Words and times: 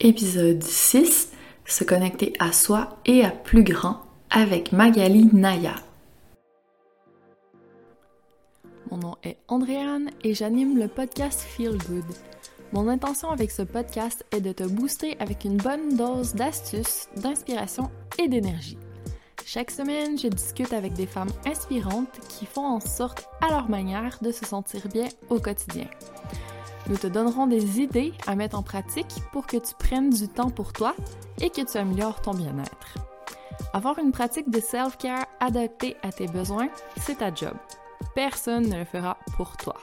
Épisode 0.00 0.62
6 0.62 1.32
Se 1.64 1.82
connecter 1.82 2.34
à 2.38 2.52
soi 2.52 2.98
et 3.06 3.24
à 3.24 3.30
plus 3.30 3.64
grand 3.64 4.02
avec 4.28 4.72
Magali 4.72 5.30
Naya. 5.32 5.74
Mon 8.90 8.98
nom 8.98 9.16
est 9.24 9.38
Andréane 9.48 10.10
et 10.22 10.34
j'anime 10.34 10.78
le 10.78 10.88
podcast 10.88 11.40
Feel 11.40 11.78
Good. 11.88 12.04
Mon 12.72 12.88
intention 12.88 13.30
avec 13.30 13.50
ce 13.50 13.62
podcast 13.62 14.22
est 14.32 14.42
de 14.42 14.52
te 14.52 14.64
booster 14.64 15.16
avec 15.18 15.44
une 15.46 15.56
bonne 15.56 15.96
dose 15.96 16.34
d'astuces, 16.34 17.08
d'inspiration 17.16 17.90
et 18.22 18.28
d'énergie. 18.28 18.78
Chaque 19.46 19.70
semaine, 19.70 20.18
je 20.18 20.28
discute 20.28 20.74
avec 20.74 20.92
des 20.92 21.06
femmes 21.06 21.32
inspirantes 21.46 22.20
qui 22.28 22.44
font 22.44 22.66
en 22.66 22.80
sorte 22.80 23.26
à 23.40 23.50
leur 23.50 23.70
manière 23.70 24.18
de 24.20 24.30
se 24.30 24.44
sentir 24.44 24.88
bien 24.88 25.08
au 25.30 25.38
quotidien. 25.38 25.86
Nous 26.88 26.96
te 26.96 27.06
donnerons 27.06 27.46
des 27.46 27.80
idées 27.80 28.12
à 28.26 28.36
mettre 28.36 28.56
en 28.56 28.62
pratique 28.62 29.22
pour 29.32 29.46
que 29.46 29.56
tu 29.56 29.74
prennes 29.78 30.10
du 30.10 30.28
temps 30.28 30.50
pour 30.50 30.72
toi 30.72 30.94
et 31.40 31.50
que 31.50 31.62
tu 31.62 31.76
améliores 31.76 32.20
ton 32.22 32.32
bien-être. 32.32 32.98
Avoir 33.72 33.98
une 33.98 34.12
pratique 34.12 34.50
de 34.50 34.60
self-care 34.60 35.26
adaptée 35.40 35.96
à 36.02 36.12
tes 36.12 36.26
besoins, 36.26 36.68
c'est 37.00 37.18
ta 37.18 37.34
job. 37.34 37.54
Personne 38.14 38.68
ne 38.68 38.78
le 38.78 38.84
fera 38.84 39.18
pour 39.36 39.56
toi. 39.56 39.76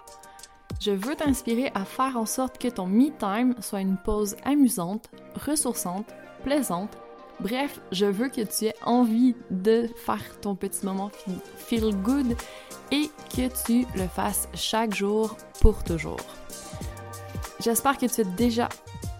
Je 0.80 0.92
veux 0.92 1.16
t'inspirer 1.16 1.72
à 1.76 1.86
faire 1.86 2.18
en 2.18 2.26
sorte 2.26 2.58
que 2.58 2.68
ton 2.68 2.88
me-time 2.88 3.56
soit 3.60 3.82
une 3.82 3.98
pause 3.98 4.36
amusante, 4.46 5.10
ressourçante, 5.46 6.08
plaisante 6.44 6.98
Bref, 7.40 7.82
je 7.92 8.06
veux 8.06 8.30
que 8.30 8.42
tu 8.42 8.66
aies 8.66 8.76
envie 8.86 9.36
de 9.50 9.90
faire 9.96 10.40
ton 10.40 10.56
petit 10.56 10.86
moment 10.86 11.12
feel 11.58 11.94
good 11.96 12.36
et 12.92 13.10
que 13.36 13.50
tu 13.66 13.86
le 13.98 14.08
fasses 14.08 14.48
chaque 14.54 14.94
jour 14.94 15.36
pour 15.60 15.84
toujours. 15.84 16.20
J'espère 17.64 17.98
que 17.98 18.08
tu 18.08 18.20
es 18.20 18.26
déjà 18.26 18.68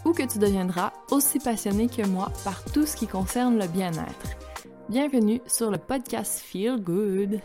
ou 0.04 0.12
que 0.12 0.30
tu 0.30 0.38
deviendras 0.38 0.92
aussi 1.12 1.40
passionné 1.40 1.88
que 1.88 2.06
moi 2.06 2.30
par 2.44 2.62
tout 2.74 2.86
ce 2.86 2.98
qui 2.98 3.08
concerne 3.08 3.58
le 3.58 3.68
bien-être. 3.68 4.36
Bienvenue 4.90 5.40
sur 5.48 5.72
le 5.72 5.78
podcast 5.78 6.42
Feel 6.42 6.76
Good. 6.82 7.40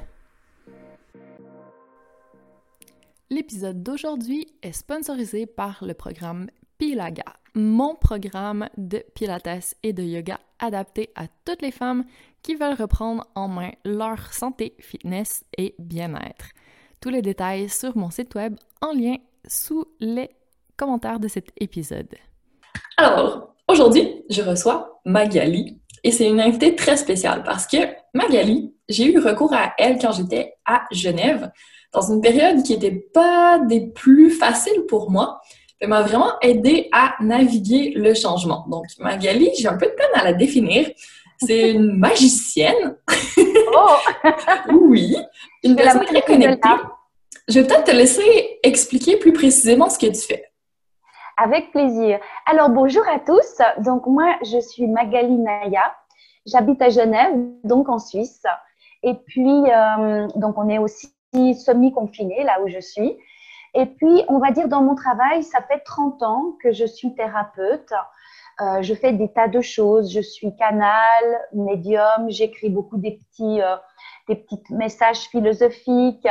L'épisode 3.31 3.81
d'aujourd'hui 3.81 4.49
est 4.61 4.73
sponsorisé 4.73 5.47
par 5.47 5.85
le 5.85 5.95
programme 5.95 6.49
Pilaga, 6.79 7.37
mon 7.55 7.95
programme 7.95 8.69
de 8.77 9.05
pilates 9.15 9.77
et 9.85 9.93
de 9.93 10.03
yoga 10.03 10.41
adapté 10.59 11.11
à 11.15 11.29
toutes 11.45 11.63
les 11.63 11.71
femmes 11.71 12.07
qui 12.43 12.57
veulent 12.57 12.75
reprendre 12.75 13.25
en 13.37 13.47
main 13.47 13.71
leur 13.85 14.33
santé, 14.33 14.75
fitness 14.81 15.45
et 15.57 15.77
bien-être. 15.79 16.49
Tous 17.01 17.11
les 17.11 17.23
détails 17.23 17.69
sur 17.69 17.97
mon 17.97 18.11
site 18.11 18.35
web 18.35 18.57
en 18.81 18.93
lien 18.93 19.15
sous 19.47 19.85
les 20.01 20.31
commentaires 20.79 21.21
de 21.21 21.29
cet 21.29 21.49
épisode. 21.61 22.09
Alors, 22.97 23.55
aujourd'hui, 23.69 24.25
je 24.31 24.43
reçois 24.43 25.01
Magali 25.05 25.79
et 26.05 26.13
c'est 26.13 26.29
une 26.29 26.41
invitée 26.41 26.75
très 26.75 26.97
spéciale 26.97 27.43
parce 27.43 27.67
que 27.67 27.77
Magali, 28.15 28.75
j'ai 28.89 29.13
eu 29.13 29.19
recours 29.19 29.53
à 29.53 29.75
elle 29.77 29.99
quand 29.99 30.13
j'étais 30.13 30.55
à 30.65 30.85
Genève 30.91 31.51
dans 31.93 32.03
une 32.03 32.21
période 32.21 32.63
qui 32.63 32.73
n'était 32.73 33.05
pas 33.13 33.59
des 33.59 33.89
plus 33.89 34.31
faciles 34.31 34.87
pour 34.89 35.11
moi 35.11 35.41
elle 35.81 35.89
m'a 35.89 36.03
vraiment 36.03 36.33
aidé 36.41 36.89
à 36.93 37.15
naviguer 37.21 37.93
le 37.95 38.15
changement. 38.15 38.67
Donc, 38.69 38.87
Magali, 38.99 39.51
j'ai 39.59 39.69
un 39.69 39.77
peu 39.77 39.87
de 39.87 39.93
peine 39.93 40.11
à 40.15 40.25
la 40.25 40.33
définir. 40.33 40.91
C'est 41.41 41.71
une 41.71 41.93
magicienne. 41.99 42.97
Oh! 43.73 43.97
oui, 44.73 45.17
une 45.63 45.77
personne 45.77 46.05
très 46.05 46.23
connectée. 46.23 46.69
Je 47.49 47.61
vais 47.61 47.67
peut-être 47.67 47.85
te 47.85 47.91
laisser 47.93 48.59
expliquer 48.63 49.17
plus 49.17 49.33
précisément 49.33 49.89
ce 49.89 49.99
que 49.99 50.07
tu 50.07 50.21
fais. 50.21 50.48
Avec 51.41 51.71
plaisir. 51.71 52.19
Alors, 52.47 52.69
bonjour 52.69 53.05
à 53.09 53.21
tous. 53.21 53.63
Donc, 53.85 54.09
moi, 54.09 54.35
je 54.43 54.59
suis 54.59 54.89
Magali 54.89 55.39
Naya. 55.39 55.95
J'habite 56.47 56.83
à 56.83 56.89
Genève, 56.89 57.33
donc 57.63 57.89
en 57.89 58.01
Suisse. 58.01 58.43
Et 59.05 59.15
puis, 59.15 59.71
euh, 59.71 60.27
donc, 60.35 60.59
on 60.59 60.69
est 60.69 60.79
aussi 60.79 61.15
semi-confiné 61.33 62.43
là 62.43 62.61
où 62.61 62.67
je 62.67 62.81
suis. 62.81 63.17
Et 63.75 63.87
puis, 63.87 64.25
on 64.27 64.41
va 64.41 64.51
dire 64.51 64.67
dans 64.67 64.83
mon 64.83 64.97
travail, 64.97 65.45
ça 65.45 65.61
fait 65.63 65.79
30 65.79 66.25
ans 66.25 66.57
que 66.61 66.73
je 66.73 66.85
suis 66.85 67.15
thérapeute. 67.15 67.93
Euh, 68.61 68.83
je 68.83 68.95
fais 68.95 69.13
des 69.13 69.33
tas 69.33 69.47
de 69.47 69.61
choses. 69.61 70.13
Je 70.13 70.21
suis 70.21 70.57
canal, 70.57 71.25
médium. 71.53 72.29
J'écris 72.29 72.69
beaucoup 72.69 72.97
des 72.97 73.13
petits, 73.13 73.63
euh, 73.63 73.77
des 74.27 74.35
petits 74.35 74.61
messages 74.71 75.29
philosophiques. 75.29 76.27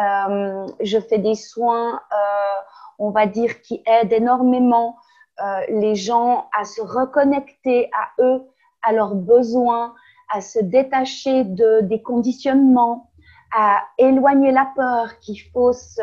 Euh, 0.00 0.66
je 0.80 0.98
fais 0.98 1.18
des 1.18 1.34
soins, 1.34 2.00
euh, 2.12 2.60
on 3.00 3.10
va 3.10 3.26
dire, 3.26 3.60
qui 3.62 3.82
aident 3.86 4.12
énormément 4.12 4.96
euh, 5.42 5.60
les 5.68 5.94
gens 5.94 6.48
à 6.56 6.64
se 6.64 6.80
reconnecter 6.80 7.90
à 7.92 8.22
eux, 8.22 8.42
à 8.82 8.92
leurs 8.92 9.14
besoins, 9.14 9.94
à 10.32 10.40
se 10.40 10.60
détacher 10.60 11.44
de, 11.44 11.80
des 11.80 12.02
conditionnements, 12.02 13.10
à 13.52 13.82
éloigner 13.98 14.52
la 14.52 14.70
peur 14.76 15.18
qui 15.18 15.38
fausse 15.38 15.98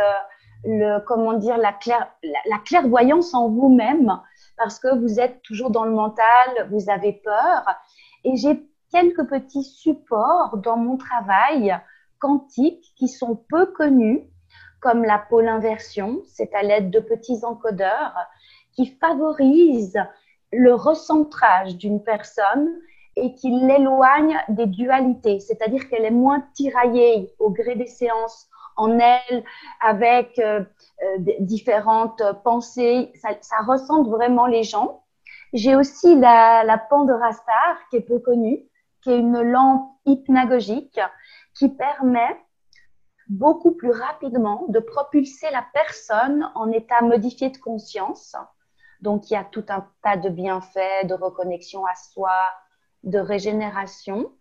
le, 0.66 1.00
comment 1.06 1.34
dire, 1.34 1.57
la, 1.57 1.78
la, 2.24 2.57
clairvoyance 2.66 3.34
en 3.34 3.47
vous-même 3.47 4.19
parce 4.57 4.80
que 4.80 4.94
vous 5.00 5.19
êtes 5.19 5.41
toujours 5.44 5.69
dans 5.69 5.86
le 5.86 5.91
mental, 5.91 6.68
vous 6.72 6.90
avez 6.90 7.13
peur. 7.13 7.63
Et 8.24 8.36
j'ai 8.36 8.68
quelques 8.91 9.28
petits 9.30 9.63
supports 9.63 10.57
dans 10.57 10.78
mon 10.78 10.97
travail 10.97 11.78
quantique 12.19 12.94
qui 12.97 13.07
sont 13.07 13.36
peu 13.50 13.68
connus, 13.68 14.24
comme 14.88 15.03
la 15.03 15.18
pôle 15.18 15.50
inversion, 15.50 16.22
c'est 16.28 16.56
à 16.56 16.64
l'aide 16.64 16.92
de 16.92 17.02
petits 17.02 17.44
encodeurs 17.44 18.16
qui 18.72 18.86
favorisent 18.86 20.02
le 20.53 20.74
recentrage 20.74 21.75
d'une 21.75 22.02
personne 22.02 22.70
et 23.18 23.36
qui 23.36 23.50
l'éloigne 23.50 24.38
des 24.48 24.66
dualités, 24.66 25.42
c'est-à-dire 25.42 25.90
qu'elle 25.90 26.06
est 26.06 26.09
moins 26.09 26.42
tiraillée 26.53 27.34
au 27.38 27.50
gré 27.50 27.75
des 27.75 27.86
séances 27.86 28.48
en 28.78 28.98
elle 28.98 29.44
avec 29.81 30.40
euh, 30.40 30.64
euh, 31.04 31.18
différentes 31.40 32.24
pensées. 32.46 33.12
Ça, 33.16 33.31
ça 33.42 33.58
ressente 33.68 34.08
vraiment 34.08 34.46
les 34.46 34.64
gens. 34.64 35.04
J'ai 35.52 35.75
aussi 35.75 36.16
la, 36.18 36.64
la 36.64 36.81
qui 37.90 37.98
est 37.98 38.08
peu 38.08 38.19
connue, 38.19 38.64
qui 39.02 39.12
est 39.12 39.19
une 39.19 39.42
lampe 39.42 39.90
hypnagogique 40.06 41.02
qui 41.56 41.68
permet 41.68 42.38
beaucoup 43.29 43.71
plus 43.71 43.91
rapidement 43.91 44.65
de 44.69 44.79
propulser 44.79 45.47
la 45.51 45.65
personne 45.73 46.49
en 46.55 46.71
état 46.71 47.01
modifié 47.01 47.49
de 47.49 47.57
conscience. 47.57 48.35
Donc, 49.01 49.29
il 49.29 49.33
y 49.33 49.38
a 49.38 49.43
tout 49.43 49.65
un 49.69 49.88
tas 50.03 50.17
de 50.17 50.29
bienfaits, 50.29 51.05
de 51.05 51.13
reconnexion 51.13 51.85
à 51.85 51.95
soi, 51.95 52.35
de 53.03 53.19
régénération. 53.19 54.31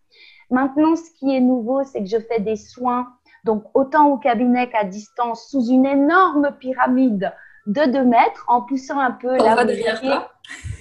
Maintenant, 0.50 0.96
ce 0.96 1.10
qui 1.18 1.34
est 1.34 1.40
nouveau, 1.40 1.84
c'est 1.84 2.00
que 2.00 2.08
je 2.08 2.18
fais 2.18 2.40
des 2.40 2.56
soins 2.56 3.16
donc 3.46 3.64
autant 3.74 4.08
au 4.08 4.18
cabinet 4.18 4.68
qu'à 4.68 4.82
distance, 4.84 5.48
sous 5.48 5.64
une 5.68 5.86
énorme 5.86 6.50
pyramide 6.58 7.32
de 7.66 7.84
2 7.84 8.04
mètres, 8.04 8.44
en 8.48 8.62
poussant 8.62 8.98
un 8.98 9.12
peu 9.12 9.36
la 9.36 9.64
derrière 9.64 10.00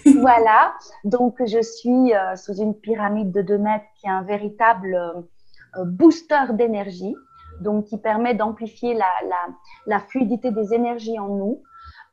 voilà, 0.20 0.74
donc 1.04 1.36
je 1.46 1.62
suis 1.62 2.14
euh, 2.14 2.36
sous 2.36 2.56
une 2.56 2.76
pyramide 2.76 3.32
de 3.32 3.42
2 3.42 3.58
mètres 3.58 3.86
qui 3.96 4.08
est 4.08 4.10
un 4.10 4.24
véritable 4.24 4.96
euh, 4.96 5.86
booster 5.86 6.54
d'énergie, 6.54 7.16
donc 7.62 7.86
qui 7.86 7.98
permet 7.98 8.34
d'amplifier 8.34 8.98
la, 9.86 10.00
fluidité 10.00 10.52
des 10.52 10.74
énergies 10.74 11.20
en 11.20 11.28
nous, 11.28 11.64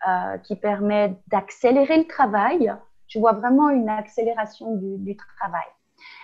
euh, 0.08 0.38
qui 0.38 0.56
permet 0.56 1.16
d'accélérer 1.28 1.98
le 1.98 2.06
travail. 2.06 2.74
Je 3.08 3.18
vois 3.18 3.32
vraiment 3.32 3.68
une 3.68 3.88
accélération 3.88 4.76
du, 4.76 5.16
travail. 5.38 5.66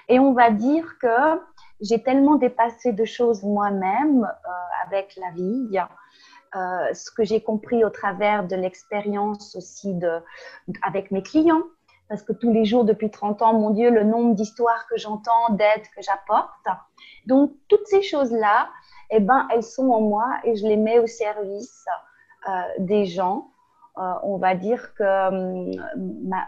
Et 0.09 0.19
on 0.19 0.33
va 0.33 0.51
dire 0.51 0.99
que 1.01 1.41
j'ai 1.81 2.03
tellement 2.03 2.37
dépassé 2.37 2.93
de 2.93 3.05
choses 3.05 3.45
moi-même 3.45 4.25
euh, 4.25 4.87
avec 4.87 5.15
la 5.17 5.31
vie. 5.33 5.79
Euh, 6.57 6.95
ce 6.95 7.11
que 7.11 7.25
j'ai 7.25 7.43
compris 7.43 7.85
au 7.85 7.91
travers 7.91 8.47
de 8.47 8.57
l'expérience 8.57 9.55
aussi 9.55 9.95
de, 9.95 10.23
avec 10.83 11.11
mes 11.11 11.23
clients. 11.23 11.63
Parce 12.09 12.23
que 12.23 12.33
tous 12.33 12.51
les 12.51 12.65
jours, 12.65 12.85
depuis 12.85 13.11
30 13.11 13.43
ans, 13.43 13.53
mon 13.53 13.71
Dieu, 13.71 13.91
le 13.91 14.03
nombre 14.03 14.35
d'histoires 14.35 14.87
que 14.89 14.97
j'entends, 14.97 15.51
d'aides 15.51 15.87
que 15.95 16.01
j'apporte. 16.01 16.67
Donc, 17.27 17.53
toutes 17.69 17.87
ces 17.87 18.01
choses-là, 18.01 18.71
eh 19.11 19.21
ben, 19.21 19.47
elles 19.53 19.63
sont 19.63 19.91
en 19.91 20.01
moi 20.01 20.39
et 20.45 20.57
je 20.57 20.67
les 20.67 20.77
mets 20.77 20.99
au 20.99 21.07
service 21.07 21.87
euh, 22.49 22.51
des 22.79 23.07
gens. 23.07 23.51
Euh, 23.99 24.13
on 24.23 24.37
va 24.37 24.55
dire 24.55 24.95
que 24.95 25.03
euh, 25.03 25.73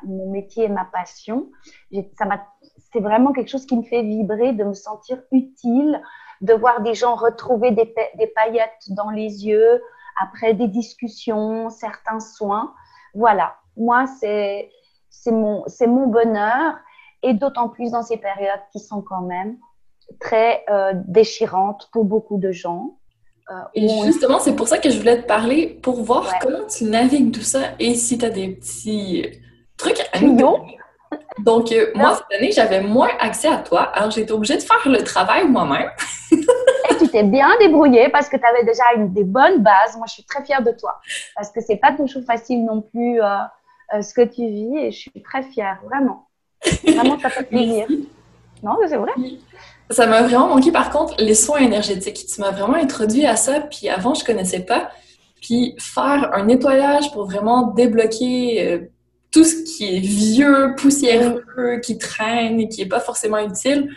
mon 0.05 0.31
métier 0.31 0.65
et 0.65 0.69
ma 0.69 0.85
passion, 0.85 1.49
c'est 1.91 3.01
vraiment 3.01 3.33
quelque 3.33 3.49
chose 3.49 3.67
qui 3.67 3.77
me 3.77 3.83
fait 3.83 4.03
vibrer, 4.03 4.53
de 4.53 4.63
me 4.63 4.75
sentir 4.75 5.21
utile, 5.33 6.01
de 6.43 6.55
voir 6.55 6.81
des 6.83 6.95
gens 6.95 7.17
retrouver 7.17 7.73
des, 7.73 7.93
paillettes 8.37 8.91
dans 8.91 9.11
les 9.11 9.47
yeux 9.47 9.83
après 10.21 10.55
des 10.55 10.69
discussions, 10.69 11.71
certains 11.71 12.21
soins. 12.21 12.73
Voilà, 13.15 13.57
moi, 13.77 14.07
c'est 14.07 14.71
mon 15.33 16.07
bonheur 16.07 16.77
et 17.23 17.35
d'autant 17.35 17.69
plus 17.69 17.91
dans 17.91 18.03
ces 18.03 18.17
périodes 18.17 18.63
qui 18.71 18.79
sont 18.79 19.03
quand 19.03 19.23
même 19.23 19.59
très 20.19 20.65
euh, 20.69 20.93
déchirantes 21.07 21.89
pour 21.93 22.05
beaucoup 22.05 22.39
de 22.39 22.53
gens. 22.53 22.97
Euh, 23.51 23.55
et 23.75 23.89
justement, 24.05 24.39
c'est 24.39 24.55
pour 24.55 24.69
ça 24.69 24.79
que 24.79 24.91
je 24.91 24.99
voulais 24.99 25.23
te 25.23 25.27
parler, 25.27 25.79
pour 25.83 26.03
voir 26.03 26.39
comment 26.41 26.67
tu 26.67 26.85
navigues 26.85 27.33
tout 27.33 27.43
ça 27.43 27.61
et 27.79 27.95
si 27.95 28.19
tu 28.19 28.25
as 28.25 28.31
des 28.31 28.49
petits 28.49 29.27
trucs 29.77 30.11
tuyau. 30.13 30.59
Donc, 31.41 31.73
euh, 31.73 31.91
moi, 31.97 32.15
cette 32.15 32.39
année, 32.39 32.53
j'avais 32.53 32.81
moins 32.81 33.11
accès 33.19 33.49
à 33.49 33.57
toi, 33.57 33.83
alors 33.83 34.13
j'ai 34.13 34.21
été 34.21 34.33
obligée 34.33 34.57
de 34.57 34.63
faire 34.63 34.81
le 34.87 35.03
travail 35.03 35.49
moi-même. 35.49 35.91
Et 36.31 36.97
tu 36.97 37.09
t'es 37.09 37.25
bien 37.25 37.49
débrouillée 37.59 38.09
parce 38.11 38.29
que 38.29 38.37
tu 38.37 38.45
avais 38.45 38.65
déjà 38.65 38.85
une, 38.95 39.13
des 39.13 39.25
bonnes 39.25 39.63
bases. 39.63 39.97
Moi, 39.97 40.07
je 40.07 40.15
suis 40.15 40.25
très 40.25 40.45
fière 40.45 40.63
de 40.63 40.71
toi 40.71 41.01
parce 41.35 41.51
que 41.51 41.61
c'est 41.61 41.77
pas 41.79 41.93
toujours 41.93 42.23
facile 42.25 42.65
non 42.65 42.83
plus 42.83 43.21
ce 44.01 44.15
que 44.15 44.23
tu 44.23 44.47
vis 44.47 44.77
et 44.77 44.91
je 44.93 44.99
suis 44.99 45.23
très 45.23 45.43
fière, 45.43 45.81
vraiment. 45.85 46.29
Vraiment, 46.85 47.19
ça 47.19 47.31
fait 47.31 47.43
plaisir. 47.49 47.87
non, 48.63 48.77
c'est 48.87 48.97
vrai. 48.97 49.13
Ça 49.91 50.07
m'a 50.07 50.23
vraiment 50.23 50.49
manqué, 50.49 50.71
par 50.73 50.91
contre, 50.91 51.15
les 51.19 51.35
soins 51.35 51.59
énergétiques. 51.59 52.27
Tu 52.27 52.41
m'as 52.41 52.51
vraiment 52.51 52.77
introduit 52.77 53.27
à 53.27 53.37
ça, 53.37 53.61
puis 53.61 53.89
avant, 53.89 54.15
je 54.15 54.25
connaissais 54.25 54.61
pas. 54.61 54.91
Puis 55.41 55.75
faire 55.79 56.31
un 56.33 56.45
nettoyage 56.45 57.11
pour 57.13 57.25
vraiment 57.25 57.69
débloquer 57.69 58.89
tout 59.33 59.45
ce 59.45 59.63
qui 59.63 59.97
est 59.97 60.01
vieux, 60.01 60.75
poussiéreux, 60.77 61.81
qui 61.83 61.99
traîne 61.99 62.61
et 62.61 62.69
qui 62.69 62.83
n'est 62.83 62.89
pas 62.89 63.01
forcément 63.01 63.39
utile, 63.39 63.91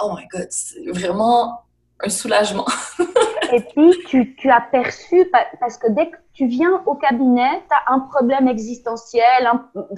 oh 0.00 0.12
my 0.16 0.26
god, 0.28 0.46
c'est 0.50 0.90
vraiment 0.90 1.62
un 2.02 2.08
soulagement. 2.08 2.66
et 3.52 3.60
puis, 3.60 3.92
tu, 4.08 4.34
tu, 4.36 4.50
as 4.50 4.60
perçu, 4.60 5.30
parce 5.60 5.76
que 5.76 5.90
dès 5.90 6.10
que 6.10 6.16
tu 6.32 6.46
viens 6.46 6.82
au 6.86 6.94
cabinet, 6.94 7.62
tu 7.68 7.74
as 7.74 7.92
un 7.92 8.00
problème 8.00 8.48
existentiel, 8.48 9.50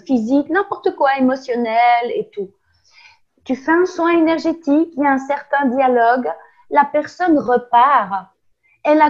physique, 0.06 0.49
n'importe 0.50 0.94
quoi, 0.96 1.16
émotionnel 1.19 2.10
et 2.14 2.28
tout. 2.32 2.50
Tu 3.44 3.56
fais 3.56 3.73
un 3.73 3.87
soin 3.87 4.11
énergétique, 4.11 4.93
il 4.97 5.03
y 5.03 5.06
a 5.06 5.12
un 5.12 5.19
certain 5.19 5.67
dialogue, 5.67 6.29
la 6.71 6.85
personne 6.85 7.39
repart. 7.39 8.29
Elle 8.85 9.03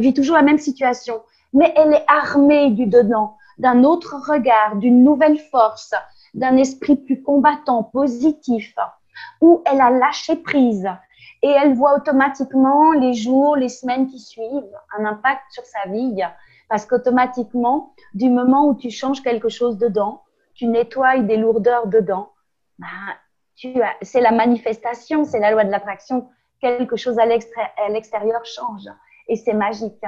vit 0.00 0.14
toujours 0.14 0.34
la 0.34 0.42
même 0.42 0.58
situation, 0.58 1.22
mais 1.52 1.72
elle 1.76 1.94
est 1.94 2.04
armée 2.08 2.70
du 2.70 2.86
dedans 2.86 3.36
d'un 3.58 3.84
autre 3.84 4.16
regard, 4.26 4.76
d'une 4.76 5.04
nouvelle 5.04 5.38
force, 5.38 5.92
d'un 6.32 6.56
esprit 6.56 6.96
plus 6.96 7.22
combattant, 7.22 7.82
positif, 7.82 8.74
où 9.40 9.62
elle 9.66 9.80
a 9.80 9.90
lâché 9.90 10.36
prise 10.36 10.88
et 11.42 11.48
elle 11.50 11.74
voit 11.74 11.96
automatiquement 11.96 12.92
les 12.92 13.14
jours, 13.14 13.56
les 13.56 13.68
semaines 13.68 14.06
qui 14.06 14.18
suivent 14.18 14.76
un 14.98 15.04
impact 15.04 15.42
sur 15.50 15.64
sa 15.64 15.88
vie. 15.90 16.22
Parce 16.68 16.86
qu'automatiquement, 16.86 17.94
du 18.14 18.28
moment 18.30 18.68
où 18.68 18.74
tu 18.74 18.90
changes 18.90 19.22
quelque 19.22 19.48
chose 19.48 19.76
dedans, 19.76 20.22
tu 20.54 20.66
nettoies 20.66 21.20
des 21.20 21.36
lourdeurs 21.36 21.86
dedans, 21.86 22.32
ben, 22.78 22.86
c'est 24.02 24.20
la 24.20 24.32
manifestation, 24.32 25.24
c'est 25.24 25.40
la 25.40 25.50
loi 25.50 25.64
de 25.64 25.70
l'attraction. 25.70 26.28
Quelque 26.60 26.96
chose 26.96 27.18
à 27.18 27.26
l'extérieur 27.26 28.44
change 28.44 28.88
et 29.28 29.36
c'est 29.36 29.54
magique. 29.54 30.02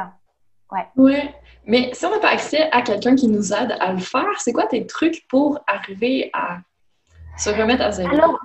Ouais. 0.70 0.86
Ouais. 0.96 1.34
Mais 1.66 1.90
si 1.92 2.06
on 2.06 2.10
n'a 2.10 2.18
pas 2.18 2.30
accès 2.30 2.70
à 2.72 2.82
quelqu'un 2.82 3.14
qui 3.14 3.28
nous 3.28 3.52
aide 3.52 3.76
à 3.78 3.92
le 3.92 3.98
faire, 3.98 4.38
c'est 4.38 4.52
quoi 4.52 4.66
tes 4.66 4.86
trucs 4.86 5.26
pour 5.28 5.60
arriver 5.66 6.30
à 6.32 6.58
se 7.36 7.50
remettre 7.50 7.82
à 7.82 7.90
zéro? 7.90 8.10
Alors, 8.10 8.38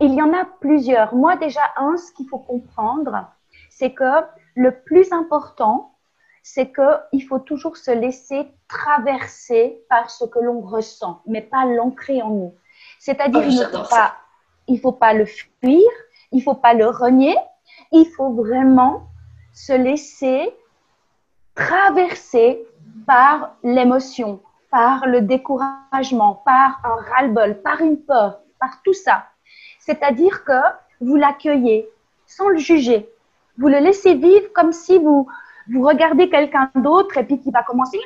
il 0.00 0.14
y 0.14 0.22
en 0.22 0.32
a 0.32 0.44
plusieurs. 0.60 1.14
Moi, 1.14 1.36
déjà, 1.36 1.60
un, 1.76 1.96
ce 1.96 2.12
qu'il 2.12 2.28
faut 2.28 2.38
comprendre, 2.38 3.26
c'est 3.70 3.92
que 3.92 4.22
le 4.54 4.82
plus 4.82 5.12
important, 5.12 5.94
c'est 6.42 6.72
qu'il 6.72 7.22
faut 7.24 7.38
toujours 7.38 7.76
se 7.76 7.90
laisser 7.90 8.46
traverser 8.68 9.82
par 9.88 10.10
ce 10.10 10.24
que 10.24 10.38
l'on 10.38 10.60
ressent, 10.60 11.22
mais 11.26 11.40
pas 11.40 11.64
l'ancrer 11.64 12.22
en 12.22 12.30
nous. 12.30 12.54
C'est-à-dire, 12.98 13.42
oh, 13.42 13.48
il 13.48 13.58
ne 13.58 13.64
faut 13.64 13.88
pas, 13.88 14.16
il 14.68 14.80
faut 14.80 14.92
pas 14.92 15.12
le 15.12 15.26
fuir, 15.26 15.88
il 16.32 16.42
faut 16.42 16.54
pas 16.54 16.74
le 16.74 16.86
renier, 16.86 17.36
il 17.92 18.06
faut 18.06 18.32
vraiment 18.32 19.04
se 19.52 19.72
laisser 19.72 20.52
traversé 21.54 22.64
par 23.06 23.54
l'émotion, 23.62 24.40
par 24.70 25.06
le 25.06 25.20
découragement, 25.20 26.42
par 26.44 26.80
un 26.84 26.96
ras-le-bol, 27.10 27.62
par 27.62 27.80
une 27.80 27.98
peur, 27.98 28.40
par 28.60 28.82
tout 28.82 28.92
ça. 28.92 29.26
C'est-à-dire 29.78 30.44
que 30.44 30.60
vous 31.00 31.16
l'accueillez 31.16 31.88
sans 32.26 32.48
le 32.48 32.56
juger. 32.56 33.08
Vous 33.58 33.68
le 33.68 33.78
laissez 33.78 34.14
vivre 34.14 34.52
comme 34.54 34.72
si 34.72 34.98
vous, 34.98 35.28
vous 35.72 35.82
regardez 35.86 36.28
quelqu'un 36.28 36.70
d'autre 36.74 37.16
et 37.18 37.24
puis 37.24 37.38
qui 37.38 37.50
va 37.50 37.62
commencer, 37.62 37.98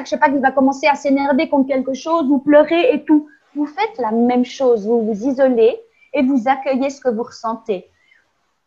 je 0.00 0.08
sais 0.08 0.18
pas, 0.18 0.30
qui 0.30 0.38
va 0.38 0.50
commencer 0.50 0.86
à 0.86 0.94
s'énerver 0.94 1.48
contre 1.48 1.68
quelque 1.68 1.94
chose, 1.94 2.26
vous 2.26 2.38
pleurez 2.38 2.94
et 2.94 3.04
tout. 3.04 3.28
Vous 3.56 3.66
faites 3.66 3.98
la 3.98 4.12
même 4.12 4.44
chose, 4.44 4.86
vous 4.86 5.02
vous 5.02 5.26
isolez 5.26 5.80
et 6.12 6.22
vous 6.22 6.44
accueillez 6.46 6.90
ce 6.90 7.00
que 7.00 7.08
vous 7.08 7.24
ressentez 7.24 7.90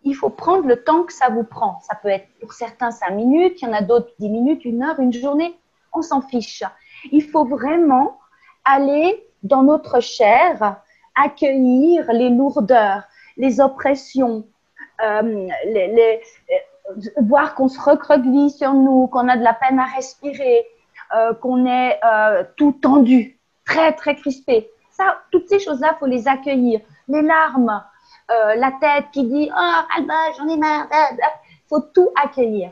il 0.03 0.15
faut 0.15 0.30
prendre 0.30 0.68
le 0.68 0.83
temps 0.83 1.03
que 1.03 1.13
ça 1.13 1.30
vous 1.30 1.44
prend. 1.44 1.80
Ça 1.81 1.95
peut 1.95 2.09
être 2.09 2.27
pour 2.39 2.53
certains 2.53 2.91
cinq 2.91 3.12
minutes, 3.12 3.62
il 3.62 3.68
y 3.68 3.71
en 3.71 3.74
a 3.74 3.81
d'autres 3.81 4.12
dix 4.19 4.30
minutes, 4.30 4.65
une 4.65 4.83
heure, 4.83 5.00
une 5.00 5.13
journée, 5.13 5.57
on 5.94 6.01
s'en 6.01 6.21
fiche. 6.21 6.63
Il 7.12 7.24
faut 7.24 7.45
vraiment 7.45 8.18
aller 8.65 9.25
dans 9.44 9.63
notre 9.63 10.00
chair, 10.00 10.77
accueillir 11.15 12.12
les 12.13 12.30
lourdeurs, 12.30 13.03
les 13.38 13.62
oppressions, 13.62 14.45
euh, 15.03 15.47
les, 15.65 16.21
euh, 16.51 16.95
voir 17.21 17.56
qu'on 17.56 17.68
se 17.68 17.80
recroqueville 17.80 18.50
sur 18.50 18.74
nous, 18.74 19.07
qu'on 19.07 19.27
a 19.27 19.38
de 19.38 19.44
la 19.44 19.53
peine 19.53 19.80
à 19.80 19.85
respirer, 19.85 20.65
euh, 21.15 21.33
qu'on 21.33 21.65
est 21.65 22.00
tout 22.56 22.77
tendu, 22.81 23.39
très 23.65 23.94
très 23.94 24.15
crispé. 24.15 24.69
Ça, 25.00 25.22
toutes 25.31 25.48
ces 25.48 25.60
choses-là, 25.60 25.96
faut 25.98 26.07
les 26.07 26.28
accueillir. 26.28 26.81
Les 27.07 27.22
larmes, 27.22 27.81
euh, 28.30 28.56
la 28.56 28.72
tête 28.81 29.06
qui 29.13 29.24
dit 29.24 29.50
Oh, 29.50 29.98
Alba, 29.98 30.13
j'en 30.38 30.48
ai 30.50 30.57
marre. 30.57 30.88
Il 30.92 31.69
faut 31.69 31.80
tout 31.80 32.10
accueillir. 32.22 32.72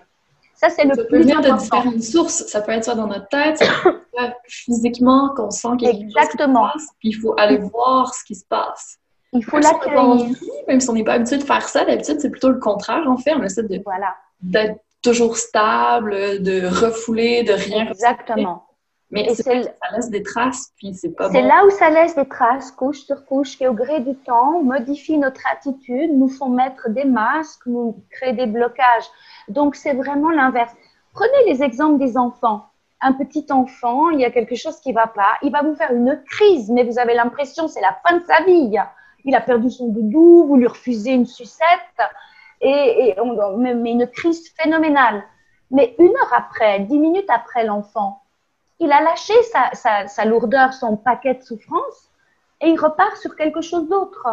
Ça, 0.54 0.70
c'est 0.70 0.84
le 0.84 0.96
plus 0.96 1.06
peut 1.08 1.20
venir 1.20 1.40
de 1.40 1.52
différentes 1.58 2.02
sources. 2.02 2.46
Ça 2.48 2.62
peut 2.62 2.74
être 2.74 2.84
soit 2.84 2.96
dans 2.96 3.08
notre 3.08 3.30
tête, 3.30 3.58
ça 3.60 3.66
peut 3.84 4.02
être 4.20 4.36
physiquement 4.46 5.34
qu'on 5.38 5.52
sent 5.52 5.78
quelque 5.80 6.02
Exactement. 6.02 6.70
chose 6.74 6.88
puis 7.00 7.10
il 7.10 7.14
faut 7.14 7.34
aller 7.38 7.60
voir 7.60 8.14
ce 8.14 8.26
qui 8.26 8.36
se 8.36 8.44
passe. 8.46 8.98
Il 9.34 9.46
faut 9.46 9.60
l'accueillir. 9.60 10.36
Même 10.68 10.82
si 10.82 10.90
on 10.90 10.94
n'est 10.94 11.04
pas 11.04 11.14
habitué 11.14 11.38
de 11.38 11.44
faire 11.44 11.70
ça, 11.70 11.86
d'habitude, 11.86 12.20
c'est 12.20 12.30
plutôt 12.30 12.50
le 12.50 12.60
contraire. 12.60 13.04
En 13.08 13.18
fait, 13.18 13.34
on 13.36 13.44
essaie 13.44 13.64
de, 13.64 13.82
voilà. 13.86 14.16
d'être 14.42 14.82
toujours 15.02 15.38
stable, 15.38 16.42
de 16.42 16.66
refouler, 16.66 17.44
de 17.44 17.54
rien. 17.54 17.88
Exactement. 17.88 18.67
Mais 19.10 19.34
ça 19.36 19.54
laisse 19.96 20.10
des 20.10 20.22
traces, 20.22 20.74
puis 20.76 20.94
c'est 20.94 21.12
pas 21.12 21.30
C'est 21.30 21.42
là 21.42 21.66
où 21.66 21.70
ça 21.70 21.90
laisse 21.90 22.16
des 22.16 22.28
traces, 22.28 22.72
couche 22.72 23.06
sur 23.06 23.26
couche, 23.26 23.58
qui 23.58 23.66
au 23.66 23.74
gré 23.74 24.02
du 24.02 24.16
temps 24.16 24.62
modifient 24.62 25.18
notre 25.18 25.42
attitude, 25.50 26.12
nous 26.14 26.28
font 26.28 26.50
mettre 26.50 26.90
des 26.90 27.06
masques, 27.06 27.66
nous 27.68 28.04
créent 28.10 28.34
des 28.34 28.48
blocages. 28.48 29.06
Donc 29.48 29.76
c'est 29.76 29.94
vraiment 29.94 30.30
l'inverse. 30.30 30.74
Prenez 31.14 31.54
les 31.54 31.64
exemples 31.64 32.00
des 32.00 32.18
enfants. 32.18 32.66
Un 33.00 33.14
petit 33.14 33.46
enfant, 33.50 34.10
il 34.10 34.20
y 34.20 34.26
a 34.26 34.32
quelque 34.32 34.56
chose 34.56 34.80
qui 34.82 34.92
va 34.92 35.08
pas, 35.08 35.38
il 35.42 35.52
va 35.52 35.62
vous 35.62 35.76
faire 35.76 35.94
une 35.94 36.22
crise, 36.30 36.70
mais 36.70 36.84
vous 36.84 37.00
avez 37.00 37.14
l'impression 37.14 37.68
c'est 37.70 37.82
la 37.82 37.98
fin 38.06 38.18
de 38.18 38.24
sa 38.26 38.44
vie. 38.44 38.76
Il 39.24 39.36
a 39.36 39.42
perdu 39.42 39.70
son 39.70 39.88
doudou, 39.88 40.46
vous 40.48 40.58
lui 40.58 40.68
refusez 40.68 41.12
une 41.12 41.26
sucette, 41.26 41.68
et, 42.60 43.10
et 43.10 43.22
on, 43.22 43.58
mais 43.58 43.92
une 43.92 44.08
crise 44.08 44.50
phénoménale. 44.60 45.24
Mais 45.72 45.96
une 46.00 46.10
heure 46.10 46.34
après, 46.36 46.80
dix 46.82 46.98
minutes 46.98 47.30
après 47.30 47.66
l'enfant, 47.66 48.22
il 48.80 48.92
a 48.92 49.02
lâché 49.02 49.34
sa, 49.74 50.26
lourdeur, 50.26 50.74
son 50.74 50.98
paquet 50.98 51.36
de 51.36 51.44
souffrance, 51.44 52.12
et 52.62 52.70
il 52.70 52.80
repart 52.80 53.16
sur 53.18 53.36
quelque 53.36 53.62
chose 53.62 53.88
d'autre. 53.88 54.28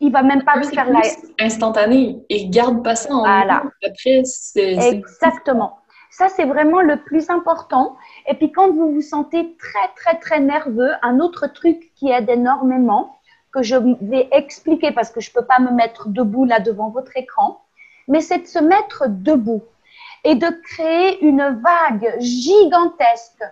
Il 0.00 0.12
va 0.12 0.22
même 0.22 0.44
pas 0.44 0.62
faire 0.62 0.90
la... 0.90 1.00
instantané. 1.40 2.24
Il 2.28 2.50
garde 2.50 2.84
pas 2.84 2.94
ça 2.94 3.12
en 3.12 3.20
voilà. 3.20 3.64
Après, 3.84 4.22
c'est... 4.24 4.74
Exactement. 4.74 5.78
Ça, 6.10 6.28
c'est 6.28 6.44
vraiment 6.44 6.80
le 6.80 7.02
plus 7.02 7.30
important. 7.30 7.96
Et 8.26 8.34
puis, 8.34 8.52
quand 8.52 8.70
vous 8.70 8.92
vous 8.92 9.02
sentez 9.02 9.56
très, 9.56 9.88
très, 9.96 10.18
très 10.18 10.40
nerveux, 10.40 10.92
un 11.02 11.20
autre 11.20 11.46
truc 11.48 11.92
qui 11.96 12.10
aide 12.10 12.28
énormément, 12.28 13.18
que 13.52 13.62
je 13.62 13.76
vais 14.02 14.28
expliquer 14.32 14.92
parce 14.92 15.10
que 15.10 15.20
je 15.20 15.30
ne 15.30 15.34
peux 15.34 15.46
pas 15.46 15.58
me 15.58 15.70
mettre 15.70 16.08
debout 16.08 16.44
là 16.44 16.60
devant 16.60 16.90
votre 16.90 17.16
écran, 17.16 17.62
mais 18.06 18.20
c'est 18.20 18.38
de 18.38 18.46
se 18.46 18.58
mettre 18.58 19.04
debout 19.08 19.62
et 20.24 20.34
de 20.34 20.48
créer 20.64 21.24
une 21.24 21.62
vague 21.62 22.14
gigantesque 22.20 23.42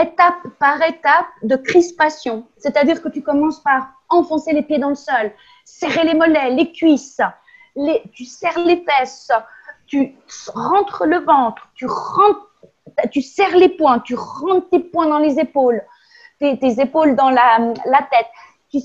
étape 0.00 0.46
par 0.58 0.80
étape 0.82 1.26
de 1.42 1.56
crispation. 1.56 2.46
C'est-à-dire 2.56 3.02
que 3.02 3.08
tu 3.08 3.22
commences 3.22 3.60
par 3.62 3.88
enfoncer 4.08 4.52
les 4.52 4.62
pieds 4.62 4.78
dans 4.78 4.90
le 4.90 4.94
sol, 4.94 5.32
serrer 5.64 6.04
les 6.04 6.14
mollets, 6.14 6.50
les 6.50 6.72
cuisses, 6.72 7.20
les, 7.76 8.02
tu 8.12 8.24
serres 8.24 8.58
les 8.58 8.84
fesses, 8.84 9.30
tu 9.86 10.14
rentres 10.54 11.04
le 11.04 11.18
ventre, 11.18 11.68
tu 11.74 11.86
rentres, 11.86 12.46
tu 13.10 13.22
serres 13.22 13.56
les 13.56 13.68
poings, 13.68 14.00
tu 14.00 14.14
rentres 14.14 14.68
tes 14.70 14.80
poings 14.80 15.08
dans 15.08 15.18
les 15.18 15.38
épaules, 15.38 15.82
tes, 16.38 16.58
épaules 16.80 17.16
dans 17.16 17.30
la, 17.30 17.58
la 17.86 18.02
tête. 18.10 18.26
Tu, 18.70 18.78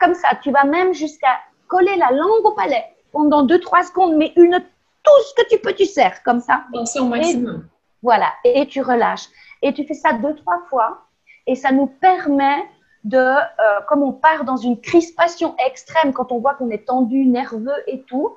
comme 0.00 0.14
ça, 0.14 0.28
tu 0.42 0.50
vas 0.50 0.64
même 0.64 0.92
jusqu'à 0.92 1.38
coller 1.68 1.96
la 1.96 2.10
langue 2.10 2.44
au 2.44 2.52
palais 2.52 2.84
pendant 3.12 3.46
2-3 3.46 3.88
secondes, 3.88 4.16
mais 4.16 4.32
une, 4.36 4.58
tout 5.02 5.22
ce 5.28 5.42
que 5.42 5.48
tu 5.48 5.58
peux, 5.58 5.72
tu 5.72 5.86
serres 5.86 6.22
comme 6.22 6.40
ça. 6.40 6.64
au 6.72 7.04
maximum. 7.04 7.68
voilà, 8.02 8.32
et 8.44 8.66
tu 8.66 8.82
relâches. 8.82 9.28
Et 9.62 9.72
tu 9.72 9.84
fais 9.86 9.94
ça 9.94 10.12
deux, 10.12 10.34
trois 10.34 10.60
fois. 10.68 11.06
Et 11.46 11.54
ça 11.54 11.72
nous 11.72 11.86
permet 11.86 12.64
de, 13.04 13.16
euh, 13.18 13.80
comme 13.88 14.02
on 14.02 14.12
part 14.12 14.44
dans 14.44 14.56
une 14.56 14.80
crispation 14.80 15.56
extrême, 15.66 16.12
quand 16.12 16.30
on 16.30 16.38
voit 16.38 16.54
qu'on 16.54 16.70
est 16.70 16.86
tendu, 16.86 17.24
nerveux 17.26 17.82
et 17.86 18.02
tout, 18.02 18.36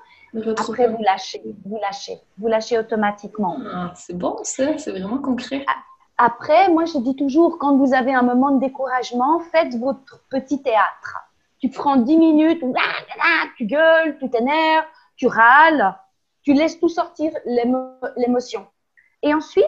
après 0.57 0.87
vous 0.87 1.01
lâchez, 1.01 1.41
vous 1.65 1.77
lâchez, 1.77 2.19
vous 2.37 2.47
lâchez 2.47 2.77
automatiquement. 2.77 3.57
Ah, 3.73 3.93
c'est 3.95 4.17
bon 4.17 4.37
c'est 4.43 4.73
vraiment 4.91 5.19
concret. 5.19 5.63
Ah, 5.67 6.25
Après, 6.25 6.69
moi, 6.69 6.85
je 6.85 6.97
dis 6.97 7.15
toujours, 7.15 7.57
quand 7.57 7.77
vous 7.77 7.93
avez 7.93 8.13
un 8.13 8.23
moment 8.23 8.51
de 8.51 8.59
découragement, 8.59 9.39
faites 9.51 9.75
votre 9.75 10.23
petit 10.29 10.61
théâtre. 10.61 11.17
Tu 11.59 11.69
prends 11.69 11.95
10 11.97 12.17
minutes, 12.17 12.63
tu 13.57 13.65
gueules, 13.65 14.17
tu 14.19 14.29
t'énerves, 14.29 14.85
tu 15.15 15.27
râles, 15.27 15.95
tu 16.43 16.53
laisses 16.53 16.79
tout 16.79 16.89
sortir 16.89 17.31
l'émotion. 18.17 18.65
Et 19.23 19.33
ensuite, 19.33 19.65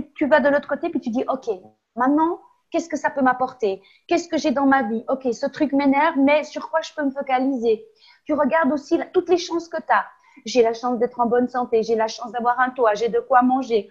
tu, 0.00 0.26
vas 0.26 0.40
de 0.40 0.48
l'autre 0.48 0.68
côté, 0.68 0.88
puis 0.90 1.00
tu 1.00 1.10
dis, 1.10 1.24
OK, 1.28 1.48
maintenant, 1.96 2.40
qu'est-ce 2.70 2.88
que 2.88 2.96
ça 2.96 3.10
peut 3.10 3.22
m'apporter? 3.22 3.82
Qu'est-ce 4.06 4.28
que 4.28 4.38
j'ai 4.38 4.50
dans 4.50 4.66
ma 4.66 4.82
vie? 4.82 5.04
Ok, 5.08 5.28
ce 5.32 5.46
truc 5.46 5.72
m'énerve, 5.72 6.16
mais 6.18 6.44
sur 6.44 6.70
quoi 6.70 6.80
je 6.80 6.92
peux 6.94 7.04
me 7.04 7.10
focaliser? 7.10 7.84
Tu 8.24 8.34
regardes 8.34 8.72
aussi 8.72 8.98
toutes 9.12 9.28
les 9.28 9.38
chances 9.38 9.68
que 9.68 9.78
tu 9.78 9.92
as. 9.92 10.06
J'ai 10.46 10.62
la 10.62 10.72
chance 10.72 10.98
d'être 10.98 11.20
en 11.20 11.26
bonne 11.26 11.48
santé, 11.48 11.82
j'ai 11.82 11.94
la 11.94 12.08
chance 12.08 12.32
d'avoir 12.32 12.58
un 12.60 12.70
toit, 12.70 12.94
j'ai 12.94 13.08
de 13.08 13.20
quoi 13.20 13.42
manger. 13.42 13.90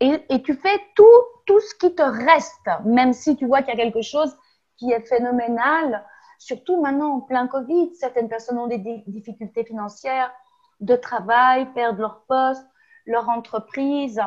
Et, 0.00 0.20
et, 0.28 0.42
tu 0.42 0.54
fais 0.54 0.80
tout, 0.94 1.04
tout 1.46 1.60
ce 1.60 1.74
qui 1.76 1.94
te 1.94 2.02
reste, 2.02 2.68
même 2.84 3.12
si 3.12 3.36
tu 3.36 3.46
vois 3.46 3.62
qu'il 3.62 3.74
y 3.74 3.80
a 3.80 3.82
quelque 3.82 4.02
chose 4.02 4.36
qui 4.76 4.90
est 4.90 5.00
phénoménal. 5.00 6.04
Surtout 6.38 6.80
maintenant, 6.80 7.16
en 7.16 7.20
plein 7.20 7.46
Covid, 7.46 7.94
certaines 7.94 8.28
personnes 8.28 8.58
ont 8.58 8.66
des 8.66 8.78
difficultés 9.06 9.64
financières, 9.64 10.32
de 10.80 10.96
travail, 10.96 11.72
perdent 11.72 12.00
leur 12.00 12.24
poste, 12.24 12.66
leur 13.06 13.28
entreprise 13.28 14.20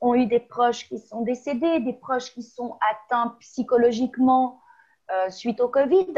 ont 0.00 0.14
eu 0.14 0.26
des 0.26 0.40
proches 0.40 0.88
qui 0.88 0.98
sont 0.98 1.22
décédés, 1.22 1.80
des 1.80 1.92
proches 1.92 2.32
qui 2.32 2.42
sont 2.42 2.78
atteints 2.90 3.36
psychologiquement 3.40 4.60
euh, 5.10 5.30
suite 5.30 5.60
au 5.60 5.68
Covid. 5.68 6.14